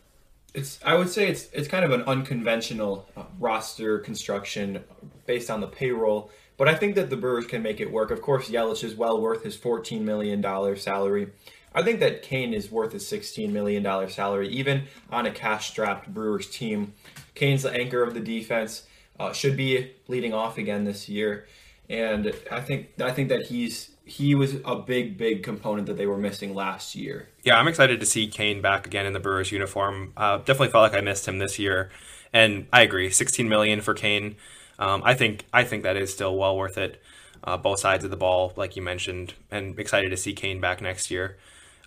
It's 0.53 0.79
I 0.83 0.95
would 0.95 1.09
say 1.09 1.27
it's 1.27 1.49
it's 1.51 1.67
kind 1.67 1.85
of 1.85 1.91
an 1.91 2.01
unconventional 2.03 3.07
uh, 3.15 3.23
roster 3.39 3.99
construction 3.99 4.83
based 5.25 5.49
on 5.49 5.59
the 5.61 5.67
payroll, 5.67 6.31
but 6.57 6.67
I 6.67 6.75
think 6.75 6.95
that 6.95 7.09
the 7.09 7.17
Brewers 7.17 7.45
can 7.45 7.61
make 7.61 7.79
it 7.79 7.91
work. 7.91 8.09
Of 8.09 8.21
course, 8.21 8.49
Yelich 8.49 8.83
is 8.83 8.95
well 8.95 9.21
worth 9.21 9.43
his 9.43 9.57
$14 9.57 10.01
million 10.01 10.41
salary. 10.77 11.27
I 11.75 11.83
think 11.83 11.99
that 11.99 12.23
Cain 12.23 12.53
is 12.53 12.71
worth 12.71 12.93
a 12.93 12.97
$16 12.97 13.51
million 13.51 14.09
salary, 14.09 14.47
even 14.47 14.83
on 15.11 15.25
a 15.25 15.31
cash 15.31 15.69
strapped 15.69 16.11
Brewers 16.13 16.49
team. 16.49 16.93
Cain's 17.35 17.63
the 17.63 17.71
anchor 17.71 18.01
of 18.01 18.13
the 18.13 18.21
defense, 18.21 18.87
uh, 19.19 19.33
should 19.33 19.57
be 19.57 19.91
leading 20.07 20.33
off 20.33 20.57
again 20.57 20.85
this 20.85 21.09
year. 21.09 21.47
And 21.89 22.33
I 22.51 22.61
think 22.61 22.89
I 22.99 23.11
think 23.11 23.29
that 23.29 23.45
he's 23.45 23.91
he 24.05 24.35
was 24.35 24.55
a 24.65 24.75
big, 24.75 25.17
big 25.17 25.43
component 25.43 25.87
that 25.87 25.97
they 25.97 26.05
were 26.05 26.17
missing 26.17 26.55
last 26.55 26.95
year. 26.95 27.27
Yeah, 27.43 27.57
I'm 27.57 27.67
excited 27.67 27.99
to 27.99 28.05
see 28.05 28.27
Cain 28.27 28.61
back 28.61 28.87
again 28.87 29.05
in 29.05 29.13
the 29.13 29.19
Brewers 29.19 29.51
uniform. 29.51 30.13
Uh, 30.15 30.37
definitely 30.37 30.69
felt 30.69 30.91
like 30.91 30.99
I 30.99 31.03
missed 31.03 31.27
him 31.27 31.37
this 31.39 31.59
year, 31.59 31.89
and 32.33 32.67
I 32.71 32.81
agree. 32.81 33.09
16 33.09 33.47
million 33.47 33.81
for 33.81 33.93
Cain. 33.93 34.35
Um, 34.79 35.01
I 35.05 35.13
think 35.13 35.45
I 35.53 35.63
think 35.63 35.83
that 35.83 35.97
is 35.97 36.11
still 36.11 36.35
well 36.35 36.57
worth 36.57 36.77
it. 36.77 37.01
Uh, 37.43 37.57
both 37.57 37.79
sides 37.79 38.03
of 38.03 38.09
the 38.09 38.17
ball, 38.17 38.53
like 38.55 38.75
you 38.75 38.81
mentioned, 38.81 39.35
and 39.51 39.77
excited 39.79 40.09
to 40.09 40.17
see 40.17 40.33
Cain 40.33 40.59
back 40.59 40.81
next 40.81 41.11
year. 41.11 41.37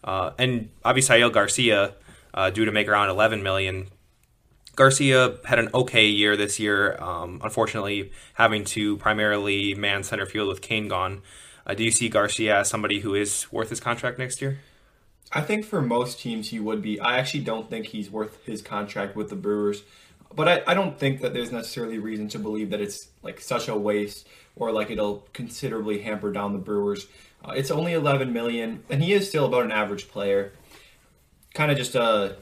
Uh, 0.04 0.30
and 0.38 0.70
Avisail 0.84 1.32
Garcia, 1.32 1.94
uh, 2.34 2.50
due 2.50 2.64
to 2.64 2.72
make 2.72 2.88
around 2.88 3.08
11 3.10 3.42
million. 3.42 3.88
Garcia 4.76 5.38
had 5.44 5.58
an 5.58 5.68
okay 5.74 6.06
year 6.06 6.36
this 6.36 6.60
year. 6.60 6.96
Um, 7.02 7.40
unfortunately, 7.42 8.12
having 8.34 8.64
to 8.66 8.96
primarily 8.98 9.74
man 9.74 10.04
center 10.04 10.24
field 10.24 10.48
with 10.48 10.62
Cain 10.62 10.86
gone. 10.86 11.22
Uh, 11.66 11.74
do 11.74 11.82
you 11.82 11.90
see 11.90 12.08
Garcia 12.08 12.60
as 12.60 12.68
somebody 12.68 13.00
who 13.00 13.14
is 13.14 13.50
worth 13.50 13.70
his 13.70 13.80
contract 13.80 14.18
next 14.18 14.40
year? 14.40 14.60
I 15.32 15.42
think 15.42 15.64
for 15.64 15.82
most 15.82 16.20
teams 16.20 16.50
he 16.50 16.60
would 16.60 16.80
be. 16.80 17.00
I 17.00 17.18
actually 17.18 17.40
don't 17.40 17.68
think 17.68 17.86
he's 17.86 18.10
worth 18.10 18.42
his 18.44 18.62
contract 18.62 19.16
with 19.16 19.28
the 19.28 19.36
Brewers. 19.36 19.82
But 20.34 20.48
I, 20.48 20.62
I 20.68 20.74
don't 20.74 20.98
think 20.98 21.20
that 21.22 21.32
there's 21.32 21.52
necessarily 21.52 21.98
reason 21.98 22.28
to 22.28 22.38
believe 22.38 22.70
that 22.70 22.80
it's 22.80 23.08
like 23.22 23.40
such 23.40 23.68
a 23.68 23.76
waste 23.76 24.26
or 24.56 24.72
like 24.72 24.90
it'll 24.90 25.26
considerably 25.32 26.00
hamper 26.00 26.32
down 26.32 26.52
the 26.52 26.58
Brewers. 26.58 27.06
Uh, 27.44 27.52
it's 27.52 27.70
only 27.70 27.92
11 27.92 28.32
million, 28.32 28.82
and 28.90 29.02
he 29.02 29.12
is 29.12 29.28
still 29.28 29.46
about 29.46 29.64
an 29.64 29.72
average 29.72 30.08
player. 30.08 30.52
Kind 31.54 31.70
of 31.70 31.78
just 31.78 31.94
a, 31.94 32.36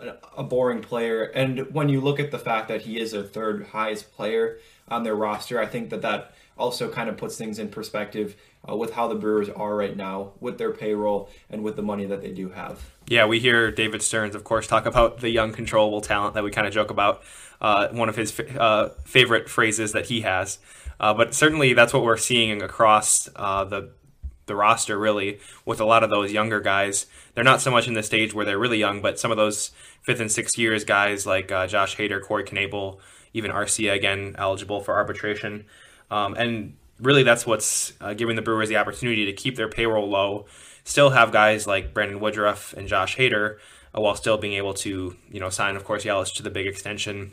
a, 0.00 0.14
a 0.38 0.42
boring 0.42 0.80
player. 0.80 1.24
And 1.24 1.72
when 1.72 1.88
you 1.88 2.00
look 2.00 2.18
at 2.18 2.30
the 2.30 2.38
fact 2.38 2.68
that 2.68 2.82
he 2.82 2.98
is 2.98 3.12
a 3.12 3.22
third 3.22 3.66
highest 3.66 4.12
player 4.14 4.58
on 4.88 5.04
their 5.04 5.14
roster, 5.14 5.60
I 5.60 5.66
think 5.66 5.90
that 5.90 6.02
that 6.02 6.31
also 6.58 6.90
kind 6.90 7.08
of 7.08 7.16
puts 7.16 7.36
things 7.36 7.58
in 7.58 7.68
perspective 7.68 8.36
uh, 8.68 8.76
with 8.76 8.92
how 8.92 9.08
the 9.08 9.14
Brewers 9.14 9.48
are 9.48 9.74
right 9.74 9.96
now, 9.96 10.32
with 10.40 10.58
their 10.58 10.72
payroll 10.72 11.28
and 11.50 11.62
with 11.62 11.76
the 11.76 11.82
money 11.82 12.04
that 12.06 12.22
they 12.22 12.30
do 12.30 12.50
have. 12.50 12.90
Yeah, 13.08 13.26
we 13.26 13.40
hear 13.40 13.70
David 13.70 14.02
Stearns, 14.02 14.34
of 14.34 14.44
course, 14.44 14.66
talk 14.66 14.86
about 14.86 15.20
the 15.20 15.30
young, 15.30 15.52
controllable 15.52 16.00
talent 16.00 16.34
that 16.34 16.44
we 16.44 16.50
kind 16.50 16.66
of 16.66 16.72
joke 16.72 16.90
about. 16.90 17.22
Uh, 17.60 17.88
one 17.88 18.08
of 18.08 18.16
his 18.16 18.38
uh, 18.58 18.90
favorite 19.04 19.48
phrases 19.48 19.92
that 19.92 20.06
he 20.06 20.22
has. 20.22 20.58
Uh, 20.98 21.14
but 21.14 21.34
certainly, 21.34 21.74
that's 21.74 21.92
what 21.92 22.02
we're 22.02 22.16
seeing 22.16 22.62
across 22.62 23.28
uh, 23.36 23.64
the 23.64 23.92
the 24.46 24.56
roster, 24.56 24.98
really, 24.98 25.38
with 25.64 25.80
a 25.80 25.84
lot 25.84 26.02
of 26.02 26.10
those 26.10 26.32
younger 26.32 26.60
guys. 26.60 27.06
They're 27.34 27.44
not 27.44 27.60
so 27.60 27.70
much 27.70 27.86
in 27.86 27.94
the 27.94 28.02
stage 28.02 28.34
where 28.34 28.44
they're 28.44 28.58
really 28.58 28.78
young, 28.78 29.00
but 29.00 29.18
some 29.18 29.30
of 29.30 29.36
those 29.36 29.70
fifth 30.02 30.20
and 30.20 30.30
sixth 30.30 30.58
years 30.58 30.84
guys 30.84 31.24
like 31.26 31.52
uh, 31.52 31.66
Josh 31.68 31.96
Hader, 31.96 32.20
Corey 32.20 32.44
Knebel, 32.44 32.98
even 33.32 33.50
Arcia 33.50 33.94
again 33.94 34.34
eligible 34.38 34.80
for 34.80 34.94
arbitration. 34.94 35.64
Um, 36.10 36.34
and 36.34 36.76
really, 37.00 37.22
that's 37.22 37.46
what's 37.46 37.92
uh, 38.00 38.14
giving 38.14 38.36
the 38.36 38.42
Brewers 38.42 38.68
the 38.68 38.76
opportunity 38.76 39.26
to 39.26 39.32
keep 39.32 39.56
their 39.56 39.68
payroll 39.68 40.08
low, 40.08 40.46
still 40.84 41.10
have 41.10 41.32
guys 41.32 41.66
like 41.66 41.94
Brandon 41.94 42.20
Woodruff 42.20 42.72
and 42.74 42.88
Josh 42.88 43.16
Hader, 43.16 43.56
uh, 43.96 44.00
while 44.00 44.14
still 44.14 44.38
being 44.38 44.54
able 44.54 44.74
to, 44.74 45.16
you 45.30 45.40
know, 45.40 45.50
sign, 45.50 45.76
of 45.76 45.84
course, 45.84 46.04
Yelich 46.04 46.34
to 46.36 46.42
the 46.42 46.50
big 46.50 46.66
extension, 46.66 47.32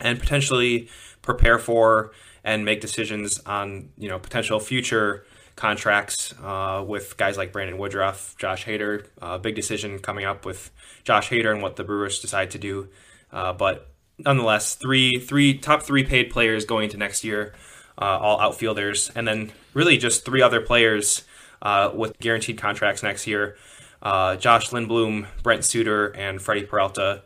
and 0.00 0.18
potentially 0.18 0.88
prepare 1.20 1.58
for 1.58 2.12
and 2.44 2.64
make 2.64 2.80
decisions 2.80 3.38
on, 3.46 3.90
you 3.96 4.08
know, 4.08 4.18
potential 4.18 4.58
future 4.58 5.24
contracts 5.54 6.34
uh, 6.42 6.82
with 6.86 7.16
guys 7.16 7.36
like 7.36 7.52
Brandon 7.52 7.78
Woodruff, 7.78 8.34
Josh 8.38 8.64
Hader. 8.64 9.06
Uh, 9.20 9.38
big 9.38 9.54
decision 9.54 9.98
coming 9.98 10.24
up 10.24 10.44
with 10.44 10.70
Josh 11.04 11.28
Hader 11.30 11.52
and 11.52 11.62
what 11.62 11.76
the 11.76 11.84
Brewers 11.84 12.20
decide 12.20 12.50
to 12.52 12.58
do. 12.58 12.88
Uh, 13.30 13.52
but 13.52 13.88
nonetheless, 14.18 14.74
three 14.74 15.20
three 15.20 15.58
top 15.58 15.82
three 15.82 16.04
paid 16.04 16.30
players 16.30 16.64
going 16.64 16.84
into 16.84 16.96
next 16.96 17.22
year 17.24 17.54
uh, 18.00 18.18
all 18.18 18.40
outfielders, 18.40 19.10
and 19.14 19.26
then 19.26 19.52
really 19.74 19.96
just 19.96 20.24
three 20.24 20.42
other 20.42 20.60
players 20.60 21.24
uh, 21.60 21.90
with 21.94 22.18
guaranteed 22.18 22.58
contracts 22.58 23.02
next 23.02 23.26
year. 23.26 23.56
Uh, 24.02 24.36
Josh 24.36 24.70
Lindblom, 24.70 25.26
Brent 25.42 25.64
Suter, 25.64 26.08
and 26.08 26.42
Freddie 26.42 26.64
Peralta. 26.64 27.22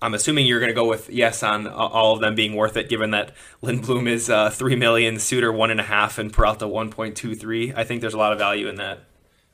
I'm 0.00 0.14
assuming 0.14 0.46
you're 0.46 0.60
going 0.60 0.70
to 0.70 0.74
go 0.74 0.88
with 0.88 1.08
yes 1.10 1.42
on 1.42 1.66
all 1.66 2.14
of 2.14 2.20
them 2.20 2.34
being 2.34 2.54
worth 2.54 2.76
it, 2.76 2.88
given 2.88 3.10
that 3.10 3.32
Lindblom 3.62 4.06
is 4.08 4.28
uh, 4.30 4.50
three 4.50 4.76
million, 4.76 5.18
Suter 5.18 5.52
one 5.52 5.70
and 5.70 5.80
a 5.80 5.84
half, 5.84 6.18
and 6.18 6.32
Peralta 6.32 6.66
1.23. 6.66 7.76
I 7.76 7.84
think 7.84 8.00
there's 8.00 8.14
a 8.14 8.18
lot 8.18 8.32
of 8.32 8.38
value 8.38 8.68
in 8.68 8.76
that. 8.76 9.00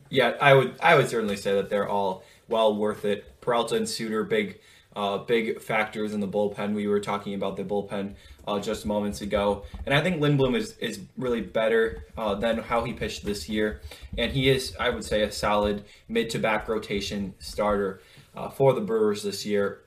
Yeah, 0.08 0.34
I 0.40 0.54
would 0.54 0.74
I 0.80 0.94
would 0.94 1.08
certainly 1.08 1.36
say 1.36 1.54
that 1.54 1.70
they're 1.70 1.88
all 1.88 2.22
well 2.48 2.76
worth 2.76 3.04
it. 3.04 3.40
Peralta 3.40 3.76
and 3.76 3.88
Suter, 3.88 4.24
big 4.24 4.60
uh, 4.94 5.18
big 5.18 5.60
factors 5.60 6.12
in 6.12 6.20
the 6.20 6.28
bullpen. 6.28 6.74
We 6.74 6.86
were 6.86 7.00
talking 7.00 7.34
about 7.34 7.56
the 7.56 7.64
bullpen 7.64 8.14
uh, 8.46 8.58
just 8.60 8.84
moments 8.84 9.20
ago, 9.20 9.64
and 9.86 9.94
I 9.94 10.02
think 10.02 10.20
Lindblom 10.20 10.56
is 10.56 10.76
is 10.78 11.00
really 11.16 11.40
better 11.40 12.06
uh, 12.16 12.34
than 12.34 12.58
how 12.58 12.84
he 12.84 12.92
pitched 12.92 13.24
this 13.24 13.48
year, 13.48 13.80
and 14.18 14.32
he 14.32 14.48
is, 14.48 14.74
I 14.78 14.90
would 14.90 15.04
say, 15.04 15.22
a 15.22 15.32
solid 15.32 15.84
mid 16.08 16.30
to 16.30 16.38
back 16.38 16.68
rotation 16.68 17.34
starter 17.38 18.00
uh, 18.36 18.50
for 18.50 18.74
the 18.74 18.80
Brewers 18.80 19.22
this 19.22 19.46
year. 19.46 19.82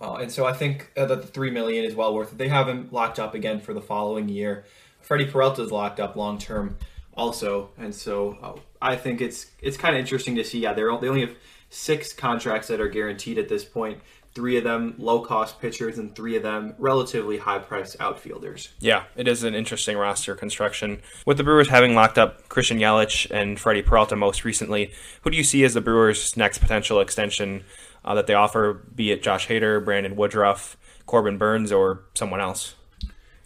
Uh, 0.00 0.16
and 0.16 0.30
so 0.30 0.44
I 0.44 0.52
think 0.52 0.90
uh, 0.96 1.06
that 1.06 1.22
the 1.22 1.28
three 1.28 1.50
million 1.50 1.84
is 1.84 1.94
well 1.94 2.14
worth 2.14 2.32
it. 2.32 2.38
They 2.38 2.48
have 2.48 2.68
him 2.68 2.88
locked 2.90 3.18
up 3.18 3.34
again 3.34 3.60
for 3.60 3.72
the 3.74 3.80
following 3.80 4.28
year. 4.28 4.64
Freddie 5.00 5.26
Peralta 5.26 5.62
is 5.62 5.70
locked 5.70 6.00
up 6.00 6.16
long 6.16 6.38
term 6.38 6.76
also, 7.16 7.70
and 7.78 7.94
so 7.94 8.58
I 8.82 8.96
think 8.96 9.20
it's 9.20 9.46
it's 9.62 9.76
kind 9.76 9.94
of 9.94 10.00
interesting 10.00 10.36
to 10.36 10.44
see. 10.44 10.60
Yeah, 10.60 10.72
they're 10.72 10.96
they 11.00 11.08
only 11.08 11.22
have 11.22 11.36
six 11.74 12.12
contracts 12.12 12.68
that 12.68 12.80
are 12.80 12.88
guaranteed 12.88 13.36
at 13.38 13.48
this 13.48 13.64
point. 13.64 14.00
Three 14.32 14.56
of 14.56 14.64
them 14.64 14.94
low 14.98 15.20
cost 15.20 15.60
pitchers, 15.60 15.98
and 15.98 16.14
three 16.14 16.36
of 16.36 16.42
them 16.42 16.74
relatively 16.78 17.38
high 17.38 17.58
priced 17.58 18.00
outfielders. 18.00 18.70
Yeah, 18.80 19.04
it 19.14 19.28
is 19.28 19.44
an 19.44 19.54
interesting 19.54 19.96
roster 19.96 20.34
construction. 20.34 21.02
With 21.24 21.36
the 21.36 21.44
Brewers 21.44 21.68
having 21.68 21.94
locked 21.94 22.18
up 22.18 22.48
Christian 22.48 22.78
Yelich 22.78 23.30
and 23.30 23.60
Freddie 23.60 23.82
Peralta 23.82 24.16
most 24.16 24.44
recently, 24.44 24.92
who 25.22 25.30
do 25.30 25.36
you 25.36 25.44
see 25.44 25.62
as 25.62 25.74
the 25.74 25.80
Brewers' 25.80 26.36
next 26.36 26.58
potential 26.58 26.98
extension 26.98 27.62
uh, 28.04 28.14
that 28.14 28.26
they 28.26 28.34
offer, 28.34 28.82
be 28.94 29.12
it 29.12 29.22
Josh 29.22 29.46
Hader, 29.46 29.84
Brandon 29.84 30.16
Woodruff, 30.16 30.76
Corbin 31.06 31.38
Burnes, 31.38 31.70
or 31.70 32.02
someone 32.14 32.40
else? 32.40 32.74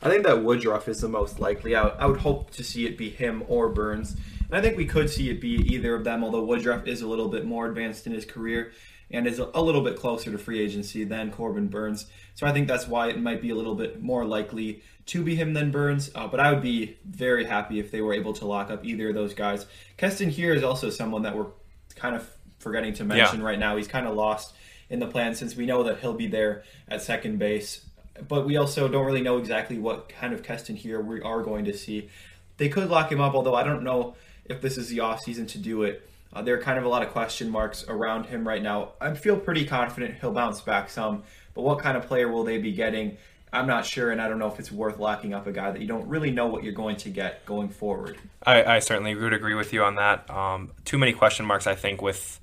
I 0.00 0.08
think 0.08 0.24
that 0.24 0.42
Woodruff 0.42 0.88
is 0.88 1.00
the 1.00 1.08
most 1.08 1.38
likely. 1.38 1.74
I, 1.74 1.88
I 1.88 2.06
would 2.06 2.20
hope 2.20 2.50
to 2.52 2.64
see 2.64 2.86
it 2.86 2.96
be 2.96 3.10
him 3.10 3.42
or 3.46 3.68
Burnes. 3.68 4.16
And 4.48 4.56
I 4.56 4.62
think 4.62 4.76
we 4.76 4.86
could 4.86 5.10
see 5.10 5.30
it 5.30 5.40
be 5.40 5.56
either 5.74 5.94
of 5.94 6.04
them, 6.04 6.24
although 6.24 6.44
Woodruff 6.44 6.86
is 6.86 7.02
a 7.02 7.06
little 7.06 7.28
bit 7.28 7.44
more 7.44 7.66
advanced 7.66 8.06
in 8.06 8.12
his 8.12 8.24
career 8.24 8.72
and 9.10 9.26
is 9.26 9.38
a 9.38 9.60
little 9.60 9.80
bit 9.82 9.96
closer 9.96 10.30
to 10.30 10.38
free 10.38 10.60
agency 10.60 11.04
than 11.04 11.30
Corbin 11.30 11.68
Burnes. 11.68 12.06
So 12.34 12.46
I 12.46 12.52
think 12.52 12.68
that's 12.68 12.86
why 12.86 13.08
it 13.08 13.20
might 13.20 13.40
be 13.40 13.50
a 13.50 13.54
little 13.54 13.74
bit 13.74 14.02
more 14.02 14.24
likely 14.24 14.82
to 15.06 15.22
be 15.22 15.34
him 15.34 15.54
than 15.54 15.70
Burnes. 15.70 16.10
Uh, 16.14 16.26
but 16.26 16.40
I 16.40 16.52
would 16.52 16.62
be 16.62 16.98
very 17.04 17.44
happy 17.44 17.78
if 17.78 17.90
they 17.90 18.02
were 18.02 18.12
able 18.12 18.34
to 18.34 18.46
lock 18.46 18.70
up 18.70 18.84
either 18.84 19.08
of 19.08 19.14
those 19.14 19.34
guys. 19.34 19.66
Keston 19.96 20.30
Hiura 20.30 20.56
is 20.56 20.62
also 20.62 20.90
someone 20.90 21.22
that 21.22 21.36
we're 21.36 21.46
kind 21.94 22.14
of 22.14 22.28
forgetting 22.58 22.92
to 22.94 23.04
mention 23.04 23.40
yeah. 23.40 23.46
right 23.46 23.58
now. 23.58 23.76
He's 23.76 23.88
kind 23.88 24.06
of 24.06 24.14
lost 24.14 24.54
in 24.90 24.98
the 24.98 25.06
plan 25.06 25.34
since 25.34 25.56
we 25.56 25.66
know 25.66 25.82
that 25.84 26.00
he'll 26.00 26.14
be 26.14 26.26
there 26.26 26.64
at 26.88 27.02
second 27.02 27.38
base. 27.38 27.84
But 28.26 28.46
we 28.46 28.56
also 28.56 28.88
don't 28.88 29.06
really 29.06 29.22
know 29.22 29.38
exactly 29.38 29.78
what 29.78 30.08
kind 30.08 30.34
of 30.34 30.42
Keston 30.42 30.76
Hiura 30.76 31.04
we 31.04 31.22
are 31.22 31.42
going 31.42 31.64
to 31.66 31.76
see. 31.76 32.10
They 32.58 32.68
could 32.68 32.90
lock 32.90 33.10
him 33.10 33.20
up, 33.20 33.34
although 33.34 33.54
I 33.54 33.62
don't 33.62 33.84
know 33.84 34.16
if 34.48 34.60
this 34.60 34.78
is 34.78 34.88
the 34.88 35.00
off 35.00 35.20
season 35.20 35.46
to 35.48 35.58
do 35.58 35.82
it. 35.82 36.08
Uh, 36.32 36.42
there 36.42 36.54
are 36.54 36.62
kind 36.62 36.78
of 36.78 36.84
a 36.84 36.88
lot 36.88 37.02
of 37.02 37.10
question 37.10 37.48
marks 37.48 37.86
around 37.88 38.26
him 38.26 38.46
right 38.46 38.62
now. 38.62 38.92
I 39.00 39.14
feel 39.14 39.38
pretty 39.38 39.64
confident 39.64 40.16
he'll 40.20 40.32
bounce 40.32 40.60
back 40.60 40.90
some, 40.90 41.22
but 41.54 41.62
what 41.62 41.78
kind 41.78 41.96
of 41.96 42.06
player 42.06 42.30
will 42.30 42.44
they 42.44 42.58
be 42.58 42.72
getting? 42.72 43.16
I'm 43.50 43.66
not 43.66 43.86
sure, 43.86 44.10
and 44.10 44.20
I 44.20 44.28
don't 44.28 44.38
know 44.38 44.48
if 44.52 44.58
it's 44.58 44.70
worth 44.70 44.98
locking 44.98 45.32
up 45.32 45.46
a 45.46 45.52
guy 45.52 45.70
that 45.70 45.80
you 45.80 45.88
don't 45.88 46.06
really 46.06 46.30
know 46.30 46.46
what 46.46 46.64
you're 46.64 46.74
going 46.74 46.96
to 46.96 47.08
get 47.08 47.46
going 47.46 47.70
forward. 47.70 48.18
I, 48.44 48.62
I 48.62 48.78
certainly 48.80 49.14
would 49.14 49.32
agree 49.32 49.54
with 49.54 49.72
you 49.72 49.82
on 49.82 49.94
that. 49.94 50.28
Um, 50.28 50.72
too 50.84 50.98
many 50.98 51.14
question 51.14 51.46
marks, 51.46 51.66
I 51.66 51.74
think, 51.74 52.02
with 52.02 52.40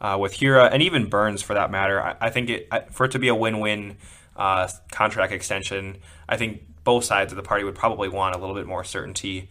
uh, 0.00 0.16
with 0.20 0.34
Hiura 0.34 0.70
and 0.72 0.82
even 0.82 1.08
Burnes 1.08 1.42
for 1.42 1.54
that 1.54 1.70
matter. 1.70 2.02
I, 2.02 2.16
I 2.20 2.30
think 2.30 2.50
it, 2.50 2.92
for 2.92 3.06
it 3.06 3.12
to 3.12 3.18
be 3.18 3.28
a 3.28 3.34
win-win 3.34 3.96
uh, 4.36 4.68
contract 4.90 5.32
extension, 5.32 5.98
I 6.28 6.36
think 6.36 6.62
both 6.84 7.04
sides 7.04 7.32
of 7.32 7.36
the 7.36 7.42
party 7.42 7.64
would 7.64 7.74
probably 7.74 8.08
want 8.08 8.34
a 8.34 8.38
little 8.38 8.54
bit 8.54 8.66
more 8.66 8.84
certainty. 8.84 9.48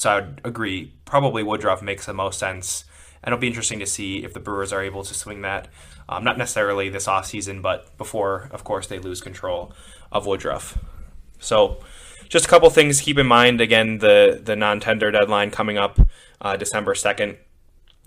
So 0.00 0.08
I 0.08 0.14
would 0.14 0.40
agree. 0.44 0.94
Probably 1.04 1.42
Woodruff 1.42 1.82
makes 1.82 2.06
the 2.06 2.14
most 2.14 2.38
sense, 2.38 2.86
and 3.22 3.34
it'll 3.34 3.38
be 3.38 3.48
interesting 3.48 3.80
to 3.80 3.86
see 3.86 4.24
if 4.24 4.32
the 4.32 4.40
Brewers 4.40 4.72
are 4.72 4.82
able 4.82 5.04
to 5.04 5.12
swing 5.12 5.42
that. 5.42 5.68
Um, 6.08 6.24
not 6.24 6.38
necessarily 6.38 6.88
this 6.88 7.06
offseason, 7.06 7.60
but 7.60 7.98
before, 7.98 8.48
of 8.50 8.64
course, 8.64 8.86
they 8.86 8.98
lose 8.98 9.20
control 9.20 9.74
of 10.10 10.24
Woodruff. 10.24 10.78
So, 11.38 11.84
just 12.30 12.46
a 12.46 12.48
couple 12.48 12.70
things 12.70 12.96
to 12.96 13.04
keep 13.04 13.18
in 13.18 13.26
mind. 13.26 13.60
Again, 13.60 13.98
the 13.98 14.40
the 14.42 14.56
non-tender 14.56 15.10
deadline 15.10 15.50
coming 15.50 15.76
up 15.76 16.00
uh, 16.40 16.56
December 16.56 16.94
second, 16.94 17.36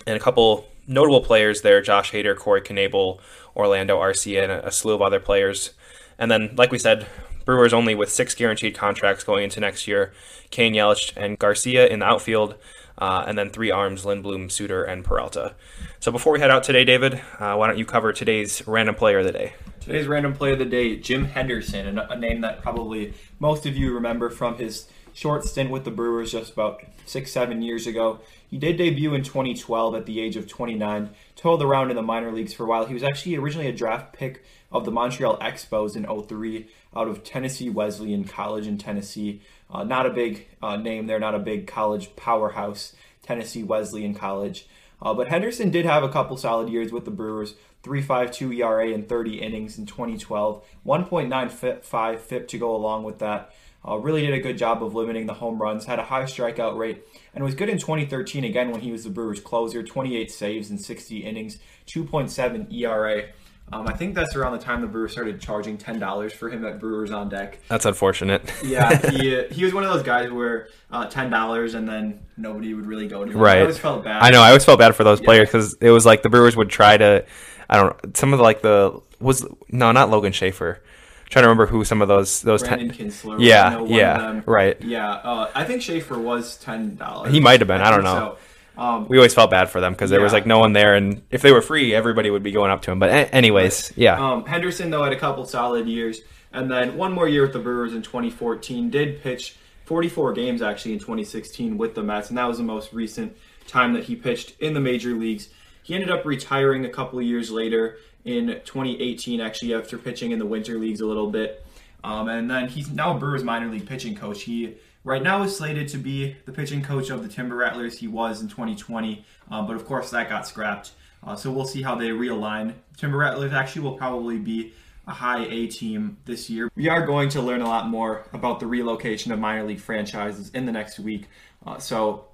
and 0.08 0.18
a 0.18 0.20
couple 0.20 0.66
notable 0.88 1.22
players 1.22 1.62
there: 1.62 1.80
Josh 1.84 2.12
Hader, 2.12 2.36
Corey 2.36 2.62
Knebel, 2.64 3.20
Orlando 3.56 4.00
Arcia, 4.00 4.42
and 4.42 4.52
a, 4.52 4.70
a 4.70 4.72
slew 4.72 4.96
of 4.96 5.04
other 5.04 5.20
players. 5.20 5.74
And 6.18 6.32
then, 6.32 6.56
like 6.56 6.72
we 6.72 6.80
said, 6.80 7.06
Brewers 7.46 7.74
only 7.74 7.96
with 7.96 8.12
six 8.12 8.36
guaranteed 8.36 8.76
contracts 8.76 9.24
going 9.24 9.44
into 9.44 9.60
next 9.60 9.88
year: 9.88 10.14
Cain 10.50 10.74
Yelich 10.74 11.14
and 11.16 11.38
Garcia 11.40 11.88
in 11.88 12.00
the 12.00 12.06
outfield. 12.06 12.56
Uh, 12.96 13.24
and 13.28 13.38
then 13.38 13.50
three 13.50 13.72
arms: 13.72 14.06
Lindblom, 14.06 14.52
Suter, 14.52 14.84
and 14.84 15.04
Peralta. 15.04 15.56
So 16.00 16.12
before 16.12 16.34
we 16.34 16.40
head 16.40 16.52
out 16.52 16.64
today, 16.64 16.86
David, 16.86 17.16
uh, 17.40 17.56
why 17.56 17.68
don't 17.68 17.78
you 17.78 17.86
cover 17.86 18.14
today's 18.14 18.66
random 18.68 18.96
player 18.96 19.20
of 19.20 19.26
the 19.26 19.32
day? 19.32 19.54
Today's 19.82 20.08
random 20.08 20.34
player 20.34 20.54
of 20.54 20.60
the 20.60 20.66
day, 20.66 20.96
Jim 20.98 21.26
Henderson, 21.26 21.98
a 21.98 22.16
name 22.16 22.42
that 22.42 22.62
probably 22.62 23.14
most 23.40 23.66
of 23.66 23.76
you 23.76 23.94
remember 23.94 24.30
from 24.30 24.58
his 24.58 24.88
short 25.14 25.44
stint 25.44 25.70
with 25.70 25.84
the 25.86 25.92
Brewers 25.92 26.32
just 26.32 26.54
about 26.54 26.84
six, 27.06 27.32
seven 27.32 27.62
years 27.62 27.88
ago. 27.88 28.20
He 28.50 28.58
did 28.58 28.78
debut 28.78 29.14
in 29.14 29.24
2012 29.24 29.96
at 29.96 30.06
the 30.06 30.20
age 30.20 30.36
of 30.36 30.48
29, 30.48 31.10
toiled 31.36 31.64
around 31.64 31.90
in 31.90 31.96
the 31.96 32.02
minor 32.02 32.32
leagues 32.32 32.54
for 32.54 32.64
a 32.64 32.68
while. 32.68 32.86
He 32.86 32.94
was 32.94 33.04
actually 33.04 33.36
originally 33.36 33.68
a 33.68 33.74
draft 33.74 34.14
pick 34.14 34.44
of 34.72 34.86
the 34.86 34.92
Montreal 34.92 35.38
Expos 35.38 35.96
in 35.96 36.06
03 36.06 36.68
out 36.96 37.08
of 37.08 37.24
Tennessee 37.24 37.70
Wesleyan 37.70 38.24
College 38.24 38.68
in 38.68 38.78
Tennessee. 38.78 39.42
Uh, 39.70 39.84
not 39.84 40.06
a 40.06 40.10
big 40.10 40.48
uh, 40.62 40.76
name 40.76 41.08
there, 41.08 41.20
not 41.20 41.36
a 41.36 41.40
big 41.40 41.68
college 41.68 42.16
powerhouse, 42.16 42.94
Tennessee 43.22 43.64
Wesleyan 43.64 44.14
College. 44.14 44.68
Uh, 45.02 45.14
but 45.14 45.28
Henderson 45.28 45.70
did 45.70 45.86
have 45.86 46.04
a 46.04 46.10
couple 46.10 46.38
solid 46.38 46.70
years 46.70 46.92
with 46.92 47.06
the 47.06 47.12
Brewers. 47.12 47.56
3.52 47.84 48.60
ERA 48.60 48.88
in 48.88 49.04
30 49.04 49.42
innings 49.42 49.78
in 49.78 49.86
2012, 49.86 50.64
1.95 50.86 52.20
FIP 52.20 52.48
to 52.48 52.58
go 52.58 52.74
along 52.74 53.04
with 53.04 53.20
that. 53.20 53.54
Uh, 53.86 53.98
really 53.98 54.22
did 54.22 54.34
a 54.34 54.40
good 54.40 54.58
job 54.58 54.82
of 54.82 54.96
limiting 54.96 55.26
the 55.26 55.34
home 55.34 55.62
runs, 55.62 55.86
had 55.86 56.00
a 56.00 56.04
high 56.04 56.24
strikeout 56.24 56.78
rate, 56.78 57.06
and 57.36 57.44
was 57.44 57.54
good 57.54 57.68
in 57.68 57.78
2013 57.78 58.46
again 58.46 58.72
when 58.72 58.80
he 58.80 58.94
was 58.94 59.04
the 59.04 59.10
Brewers' 59.10 59.42
closer. 59.42 59.84
28 59.84 60.32
saves 60.32 60.70
in 60.72 60.78
60 60.78 61.18
innings, 61.18 61.58
2.7 61.88 62.74
ERA. 62.74 63.26
Um, 63.72 63.88
I 63.88 63.94
think 63.94 64.14
that's 64.14 64.36
around 64.36 64.52
the 64.52 64.60
time 64.60 64.82
the 64.82 64.88
Brewers 64.88 65.14
started 65.14 65.40
charging 65.42 65.78
ten 65.78 65.98
dollars 65.98 66.32
for 66.32 66.50
him 66.50 66.64
at 66.66 66.80
Brewers 66.80 67.12
on 67.12 67.30
Deck. 67.30 67.60
That's 67.70 67.86
unfortunate. 67.86 68.52
yeah, 68.64 69.10
he 69.10 69.44
he 69.52 69.64
was 69.64 69.74
one 69.74 69.84
of 69.84 69.92
those 69.92 70.04
guys 70.04 70.32
where 70.32 70.68
uh, 70.92 71.06
ten 71.08 71.30
dollars 71.32 71.74
and 71.74 71.88
then 71.88 72.20
nobody 72.38 72.74
would 72.74 72.86
really 72.86 73.08
go 73.08 73.26
to 73.26 73.32
him. 73.32 73.38
Right. 73.38 73.58
I 73.58 73.62
always 73.62 73.80
felt 73.80 74.04
bad. 74.04 74.22
I 74.22 74.30
know. 74.30 74.42
I 74.42 74.50
always 74.50 74.66
felt 74.66 74.80
bad 74.80 74.96
for 74.96 75.04
those 75.04 75.22
players 75.22 75.48
because 75.48 75.76
it 75.82 75.90
was 75.90 76.06
like 76.06 76.22
the 76.22 76.30
Brewers 76.30 76.56
would 76.56 76.70
try 76.70 76.98
to. 76.98 77.26
I 77.70 77.78
don't. 77.78 78.04
Know 78.04 78.12
some 78.14 78.34
of 78.34 78.38
the, 78.38 78.44
like 78.44 78.62
the 78.62 79.02
was 79.20 79.46
no, 79.70 79.92
not 79.92 80.10
Logan 80.10 80.34
Schafer. 80.34 80.76
I'm 80.76 81.30
trying 81.30 81.44
to 81.44 81.48
remember 81.48 81.66
who 81.66 81.84
some 81.84 82.02
of 82.02 82.08
those 82.08 82.42
those 82.42 82.62
Brandon 82.62 82.90
ten. 82.90 83.08
Kintzler. 83.08 83.38
Yeah, 83.40 83.84
yeah, 83.86 84.42
right. 84.46 84.80
Yeah, 84.84 85.10
uh, 85.10 85.50
I 85.56 85.64
think 85.64 85.82
Schafer 85.82 86.22
was 86.22 86.58
ten 86.58 86.96
dollars. 86.96 87.34
He 87.34 87.40
might 87.40 87.60
have 87.62 87.68
been. 87.68 87.82
I, 87.82 87.88
I 87.88 87.92
don't 87.92 88.04
know. 88.04 88.36
So. 88.36 88.38
Um, 88.78 89.08
we 89.08 89.18
always 89.18 89.34
felt 89.34 89.52
bad 89.52 89.70
for 89.70 89.80
them 89.80 89.94
because 89.94 90.10
there 90.10 90.20
yeah. 90.20 90.24
was 90.24 90.34
like 90.34 90.46
no 90.46 90.60
one 90.60 90.74
there, 90.74 90.96
and 90.96 91.22
if 91.30 91.42
they 91.42 91.52
were 91.52 91.62
free, 91.62 91.94
everybody 91.94 92.30
would 92.30 92.44
be 92.44 92.52
going 92.52 92.72
up 92.72 92.82
to 92.84 92.92
him. 92.92 93.00
But 93.00 93.10
a- 93.10 93.34
anyways, 93.34 93.94
yeah. 93.96 94.20
Um, 94.20 94.46
Henderson 94.46 94.90
though 94.90 95.04
had 95.04 95.14
a 95.14 95.20
couple 95.20 95.46
solid 95.46 95.88
years, 95.88 96.22
and 96.52 96.72
then 96.72 96.98
one 96.98 97.12
more 97.12 97.28
year 97.28 97.44
with 97.44 97.54
the 97.54 97.60
Brewers 97.60 97.94
in 97.94 98.02
2014. 98.02 98.90
Did 98.90 99.22
pitch 99.22 99.58
44 99.86 100.34
games 100.34 100.62
actually 100.62 100.94
in 100.94 101.00
2016 101.00 101.78
with 101.78 101.94
the 101.94 102.02
Mets, 102.02 102.30
and 102.30 102.38
that 102.38 102.46
was 102.48 102.58
the 102.58 102.64
most 102.64 102.94
recent 102.94 103.36
time 103.68 103.94
that 103.94 104.06
he 104.06 104.16
pitched 104.16 104.60
in 104.60 104.74
the 104.74 104.80
major 104.80 105.12
leagues. 105.12 105.50
He 105.84 105.94
ended 105.94 106.10
up 106.10 106.26
retiring 106.26 106.86
a 106.86 106.90
couple 106.90 107.20
of 107.20 107.26
years 107.26 107.52
later 107.52 107.98
in 108.26 108.48
2018, 108.66 109.42
actually 109.42 109.74
after 109.74 109.98
pitching 109.98 110.32
in 110.32 110.40
the 110.40 110.46
winter 110.46 110.80
leagues 110.80 111.02
a 111.02 111.06
little 111.06 111.30
bit, 111.30 111.66
um, 112.04 112.28
and 112.30 112.50
then 112.50 112.70
he's 112.70 112.90
now 112.90 113.16
a 113.16 113.20
Brewers 113.20 113.44
minor 113.44 113.70
league 113.70 113.86
pitching 113.88 114.16
coach. 114.16 114.44
He 114.44 114.76
Right 115.06 115.22
now 115.22 115.44
is 115.44 115.58
slated 115.58 115.90
to 115.90 115.98
be 115.98 116.36
the 116.46 116.54
pitching 116.54 116.82
coach 116.82 117.10
of 117.10 117.24
the 117.24 117.30
Timber 117.30 117.58
Rattlers. 117.58 117.98
He 117.98 118.08
was 118.08 118.42
in 118.42 118.48
2020, 118.48 119.26
uh, 119.52 119.62
but 119.64 119.76
of 119.76 119.86
course 119.86 120.12
that 120.12 120.30
got 120.30 120.48
scrapped. 120.48 120.92
Uh, 121.26 121.36
so 121.36 121.52
we'll 121.52 121.66
see 121.66 121.82
how 121.82 121.96
they 121.96 122.10
realign. 122.10 122.74
Timber 122.98 123.18
Rattlers 123.18 123.54
actually 123.54 123.82
will 123.82 123.98
probably 123.98 124.38
be 124.38 124.74
a 125.08 125.12
high 125.12 125.46
A 125.46 125.68
team 125.68 126.18
this 126.26 126.50
year. 126.50 126.72
We 126.76 126.88
are 126.88 127.06
going 127.06 127.30
to 127.30 127.42
learn 127.42 127.62
a 127.62 127.68
lot 127.68 127.90
more 127.90 128.26
about 128.32 128.62
the 128.62 128.68
relocation 128.68 129.32
of 129.32 129.40
minor 129.40 129.64
league 129.64 129.82
franchises 129.82 130.50
in 130.52 130.66
the 130.66 130.72
next 130.72 131.00
week. 131.00 131.28
Uh, 131.66 131.78
so 131.80 132.28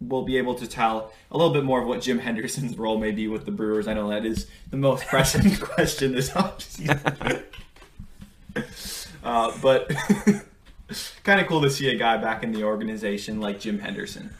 we'll 0.00 0.24
be 0.24 0.38
able 0.38 0.54
to 0.54 0.66
tell 0.66 1.12
a 1.30 1.36
little 1.36 1.52
bit 1.52 1.64
more 1.64 1.82
of 1.82 1.86
what 1.86 2.00
Jim 2.00 2.18
Henderson's 2.18 2.78
role 2.78 2.98
may 2.98 3.10
be 3.10 3.28
with 3.28 3.44
the 3.44 3.50
Brewers. 3.50 3.86
I 3.86 3.92
know 3.94 4.08
that 4.08 4.24
is 4.24 4.46
the 4.70 4.78
most 4.78 5.06
pressing 5.06 5.54
question 5.60 6.12
this 6.12 6.30
offseason. 6.30 7.42
uh, 9.24 9.52
but 9.60 9.90
kind 11.24 11.40
of 11.40 11.46
cool 11.46 11.62
to 11.62 11.70
see 11.70 11.88
a 11.88 11.96
guy 11.96 12.16
back 12.16 12.42
in 12.42 12.52
the 12.52 12.64
organization 12.64 13.40
like 13.40 13.60
Jim 13.60 13.78
Henderson. 13.78 14.34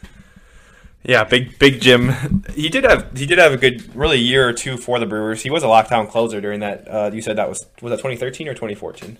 Yeah, 1.03 1.23
big 1.23 1.57
big 1.57 1.81
Jim. 1.81 2.13
He 2.53 2.69
did 2.69 2.83
have 2.83 3.17
he 3.17 3.25
did 3.25 3.39
have 3.39 3.53
a 3.53 3.57
good 3.57 3.95
really 3.95 4.19
year 4.19 4.47
or 4.47 4.53
two 4.53 4.77
for 4.77 4.99
the 4.99 5.07
Brewers. 5.07 5.41
He 5.41 5.49
was 5.49 5.63
a 5.63 5.67
lockdown 5.67 6.07
closer 6.07 6.39
during 6.39 6.59
that. 6.59 6.87
Uh, 6.87 7.09
you 7.11 7.21
said 7.21 7.37
that 7.37 7.49
was 7.49 7.65
was 7.81 7.89
that 7.89 7.97
2013 7.97 8.47
or 8.47 8.53
2014? 8.53 9.17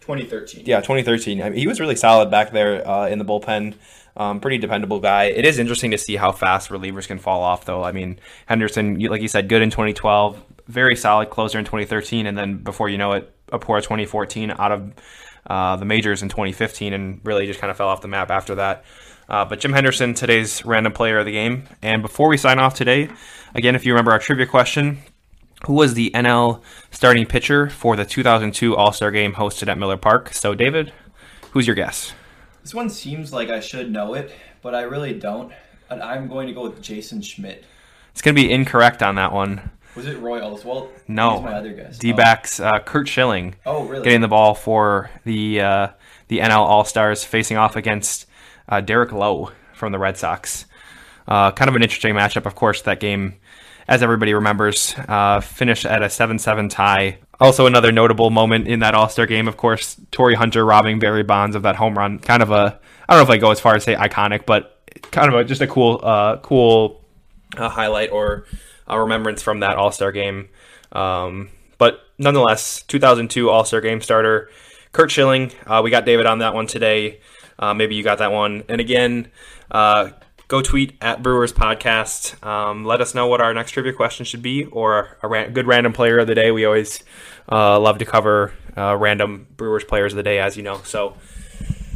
2013. 0.00 0.64
Yeah, 0.66 0.80
2013. 0.80 1.42
I 1.42 1.50
mean, 1.50 1.58
he 1.58 1.66
was 1.66 1.80
really 1.80 1.96
solid 1.96 2.30
back 2.30 2.52
there 2.52 2.86
uh, 2.86 3.08
in 3.08 3.18
the 3.18 3.24
bullpen. 3.24 3.74
Um, 4.16 4.40
pretty 4.40 4.58
dependable 4.58 5.00
guy. 5.00 5.24
It 5.24 5.44
is 5.44 5.58
interesting 5.58 5.90
to 5.92 5.98
see 5.98 6.16
how 6.16 6.32
fast 6.32 6.70
relievers 6.70 7.06
can 7.06 7.18
fall 7.18 7.42
off, 7.42 7.64
though. 7.64 7.82
I 7.82 7.92
mean, 7.92 8.18
Henderson, 8.46 8.98
like 8.98 9.22
you 9.22 9.28
said, 9.28 9.48
good 9.48 9.62
in 9.62 9.70
2012, 9.70 10.42
very 10.66 10.96
solid 10.96 11.30
closer 11.30 11.58
in 11.58 11.64
2013, 11.64 12.26
and 12.26 12.36
then 12.36 12.58
before 12.58 12.88
you 12.88 12.98
know 12.98 13.12
it, 13.12 13.32
a 13.50 13.58
poor 13.58 13.80
2014 13.80 14.50
out 14.50 14.72
of 14.72 14.92
uh, 15.46 15.76
the 15.76 15.84
majors 15.84 16.22
in 16.22 16.28
2015 16.28 16.92
and 16.92 17.20
really 17.24 17.46
just 17.46 17.60
kind 17.60 17.70
of 17.70 17.76
fell 17.76 17.88
off 17.88 18.00
the 18.00 18.08
map 18.08 18.30
after 18.30 18.54
that. 18.56 18.84
Uh, 19.28 19.44
but 19.44 19.60
Jim 19.60 19.72
Henderson, 19.72 20.14
today's 20.14 20.64
random 20.64 20.92
player 20.92 21.18
of 21.18 21.26
the 21.26 21.32
game. 21.32 21.64
And 21.80 22.02
before 22.02 22.28
we 22.28 22.36
sign 22.36 22.58
off 22.58 22.74
today, 22.74 23.08
again, 23.54 23.74
if 23.74 23.86
you 23.86 23.92
remember 23.92 24.12
our 24.12 24.18
trivia 24.18 24.46
question, 24.46 24.98
who 25.66 25.74
was 25.74 25.94
the 25.94 26.10
NL 26.10 26.60
starting 26.90 27.26
pitcher 27.26 27.70
for 27.70 27.96
the 27.96 28.04
2002 28.04 28.76
All 28.76 28.92
Star 28.92 29.10
game 29.10 29.34
hosted 29.34 29.68
at 29.68 29.78
Miller 29.78 29.96
Park? 29.96 30.32
So, 30.32 30.54
David, 30.54 30.92
who's 31.52 31.66
your 31.66 31.76
guess? 31.76 32.12
This 32.62 32.74
one 32.74 32.90
seems 32.90 33.32
like 33.32 33.48
I 33.48 33.60
should 33.60 33.90
know 33.90 34.14
it, 34.14 34.32
but 34.60 34.74
I 34.74 34.82
really 34.82 35.18
don't. 35.18 35.52
And 35.88 36.02
I'm 36.02 36.28
going 36.28 36.46
to 36.48 36.52
go 36.52 36.62
with 36.62 36.82
Jason 36.82 37.22
Schmidt. 37.22 37.64
It's 38.12 38.22
going 38.22 38.34
to 38.34 38.42
be 38.42 38.50
incorrect 38.50 39.02
on 39.02 39.14
that 39.16 39.32
one. 39.32 39.70
Was 39.94 40.06
it 40.06 40.18
Roy 40.18 40.40
Oswalt? 40.40 40.88
No. 41.06 41.40
my 41.42 41.52
other 41.52 41.72
guess. 41.72 41.98
D 41.98 42.12
backs 42.12 42.60
uh, 42.60 42.78
Curt 42.80 43.08
Schilling. 43.08 43.54
Oh, 43.66 43.84
really? 43.84 44.04
Getting 44.04 44.22
the 44.22 44.28
ball 44.28 44.54
for 44.54 45.10
the 45.24 45.60
uh, 45.60 45.88
the 46.28 46.38
NL 46.38 46.58
All 46.60 46.84
Stars, 46.84 47.24
facing 47.24 47.56
off 47.58 47.76
against 47.76 48.26
uh, 48.68 48.80
Derek 48.80 49.12
Lowe 49.12 49.52
from 49.74 49.92
the 49.92 49.98
Red 49.98 50.16
Sox. 50.16 50.64
Uh, 51.28 51.50
kind 51.52 51.68
of 51.68 51.76
an 51.76 51.82
interesting 51.82 52.14
matchup, 52.14 52.46
of 52.46 52.54
course. 52.54 52.82
That 52.82 53.00
game, 53.00 53.34
as 53.86 54.02
everybody 54.02 54.32
remembers, 54.32 54.94
uh, 55.08 55.40
finished 55.40 55.84
at 55.84 56.02
a 56.02 56.08
seven-seven 56.08 56.68
tie. 56.70 57.18
Also, 57.38 57.66
another 57.66 57.92
notable 57.92 58.30
moment 58.30 58.68
in 58.68 58.80
that 58.80 58.94
All 58.94 59.08
Star 59.08 59.26
game, 59.26 59.46
of 59.46 59.56
course, 59.56 60.00
Torii 60.10 60.34
Hunter 60.36 60.64
robbing 60.64 61.00
Barry 61.00 61.22
Bonds 61.22 61.54
of 61.54 61.62
that 61.64 61.76
home 61.76 61.98
run. 61.98 62.18
Kind 62.18 62.42
of 62.42 62.50
a, 62.50 62.80
I 63.08 63.14
don't 63.14 63.26
know 63.26 63.30
if 63.32 63.36
I 63.36 63.38
go 63.38 63.50
as 63.50 63.60
far 63.60 63.74
as 63.74 63.84
say 63.84 63.94
iconic, 63.94 64.46
but 64.46 64.80
kind 65.10 65.28
of 65.28 65.38
a, 65.38 65.44
just 65.44 65.60
a 65.60 65.66
cool, 65.66 66.00
uh, 66.02 66.38
cool 66.38 67.04
highlight 67.56 68.10
or 68.10 68.46
a 68.86 69.00
remembrance 69.00 69.42
from 69.42 69.60
that 69.60 69.76
All 69.76 69.92
Star 69.92 70.12
game. 70.12 70.48
Um, 70.92 71.50
but 71.78 72.00
nonetheless, 72.18 72.82
2002 72.82 73.50
All 73.50 73.64
Star 73.64 73.80
game 73.80 74.00
starter, 74.00 74.50
Curt 74.92 75.10
Schilling. 75.10 75.52
Uh, 75.66 75.80
we 75.82 75.90
got 75.90 76.04
David 76.04 76.26
on 76.26 76.38
that 76.38 76.54
one 76.54 76.66
today. 76.66 77.20
Uh, 77.58 77.74
maybe 77.74 77.94
you 77.94 78.02
got 78.02 78.18
that 78.18 78.32
one. 78.32 78.64
And 78.68 78.80
again, 78.80 79.28
uh, 79.70 80.10
go 80.48 80.60
tweet 80.60 80.96
at 81.00 81.22
Brewers 81.22 81.52
Podcast. 81.52 82.44
Um, 82.46 82.84
let 82.84 83.00
us 83.00 83.14
know 83.14 83.26
what 83.26 83.40
our 83.40 83.54
next 83.54 83.72
trivia 83.72 83.92
question 83.92 84.26
should 84.26 84.42
be 84.42 84.64
or 84.66 85.16
a 85.22 85.50
good 85.50 85.66
random 85.66 85.92
player 85.92 86.18
of 86.18 86.26
the 86.26 86.34
day. 86.34 86.50
We 86.50 86.64
always 86.64 87.02
uh, 87.50 87.78
love 87.80 87.98
to 87.98 88.04
cover 88.04 88.52
uh, 88.76 88.96
random 88.96 89.46
Brewers 89.56 89.84
players 89.84 90.12
of 90.12 90.18
the 90.18 90.22
day, 90.22 90.38
as 90.38 90.56
you 90.56 90.62
know. 90.62 90.80
So 90.84 91.16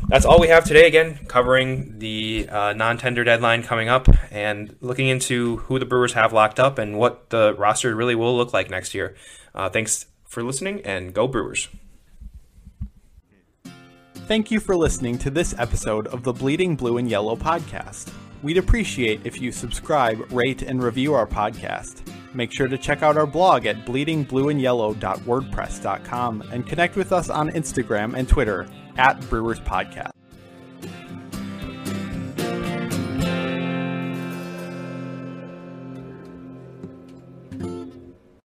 that's 0.09 0.25
all 0.25 0.41
we 0.41 0.49
have 0.49 0.65
today. 0.65 0.87
Again, 0.87 1.19
covering 1.27 1.99
the 1.99 2.49
uh, 2.49 2.73
non-tender 2.73 3.25
deadline 3.25 3.63
coming 3.63 3.89
up 3.89 4.09
and 4.31 4.77
looking 4.81 5.09
into 5.09 5.59
who 5.59 5.79
the 5.79 5.87
Brewers 5.87 6.15
have 6.15 6.33
locked 6.33 6.61
up 6.61 6.79
and 6.79 6.99
what 6.99 7.31
the 7.31 7.55
roster 7.55 7.95
really 7.95 8.15
will 8.15 8.37
look 8.37 8.53
like 8.53 8.71
next 8.71 8.95
year. 8.95 9.17
Uh, 9.55 9.69
thanks 9.69 10.07
for 10.25 10.43
listening, 10.43 10.81
and 10.85 11.15
go 11.15 11.27
Brewers. 11.27 11.69
Thank 14.27 14.51
you 14.51 14.61
for 14.61 14.77
listening 14.77 15.19
to 15.19 15.31
this 15.31 15.55
episode 15.59 16.07
of 16.09 16.25
the 16.25 16.33
Bleeding 16.33 16.77
Blue 16.77 16.99
and 16.99 17.09
Yellow 17.09 17.37
podcast. 17.37 18.13
We'd 18.43 18.59
appreciate 18.59 19.21
if 19.25 19.41
you 19.41 19.53
subscribe, 19.53 20.31
rate, 20.33 20.63
and 20.63 20.83
review 20.83 21.15
our 21.15 21.27
podcast. 21.27 22.03
Make 22.35 22.53
sure 22.53 22.69
to 22.69 22.77
check 22.77 23.03
out 23.03 23.17
our 23.17 23.27
blog 23.27 23.65
at 23.67 23.87
bleedingblueandyellow.wordpress.com 23.87 26.43
and 26.53 26.67
connect 26.67 26.97
with 26.97 27.13
us 27.13 27.31
on 27.31 27.51
Instagram 27.51 28.15
and 28.15 28.29
Twitter 28.29 28.67
at 28.99 29.21
Brewers 29.29 29.61
Podcast. 29.61 30.16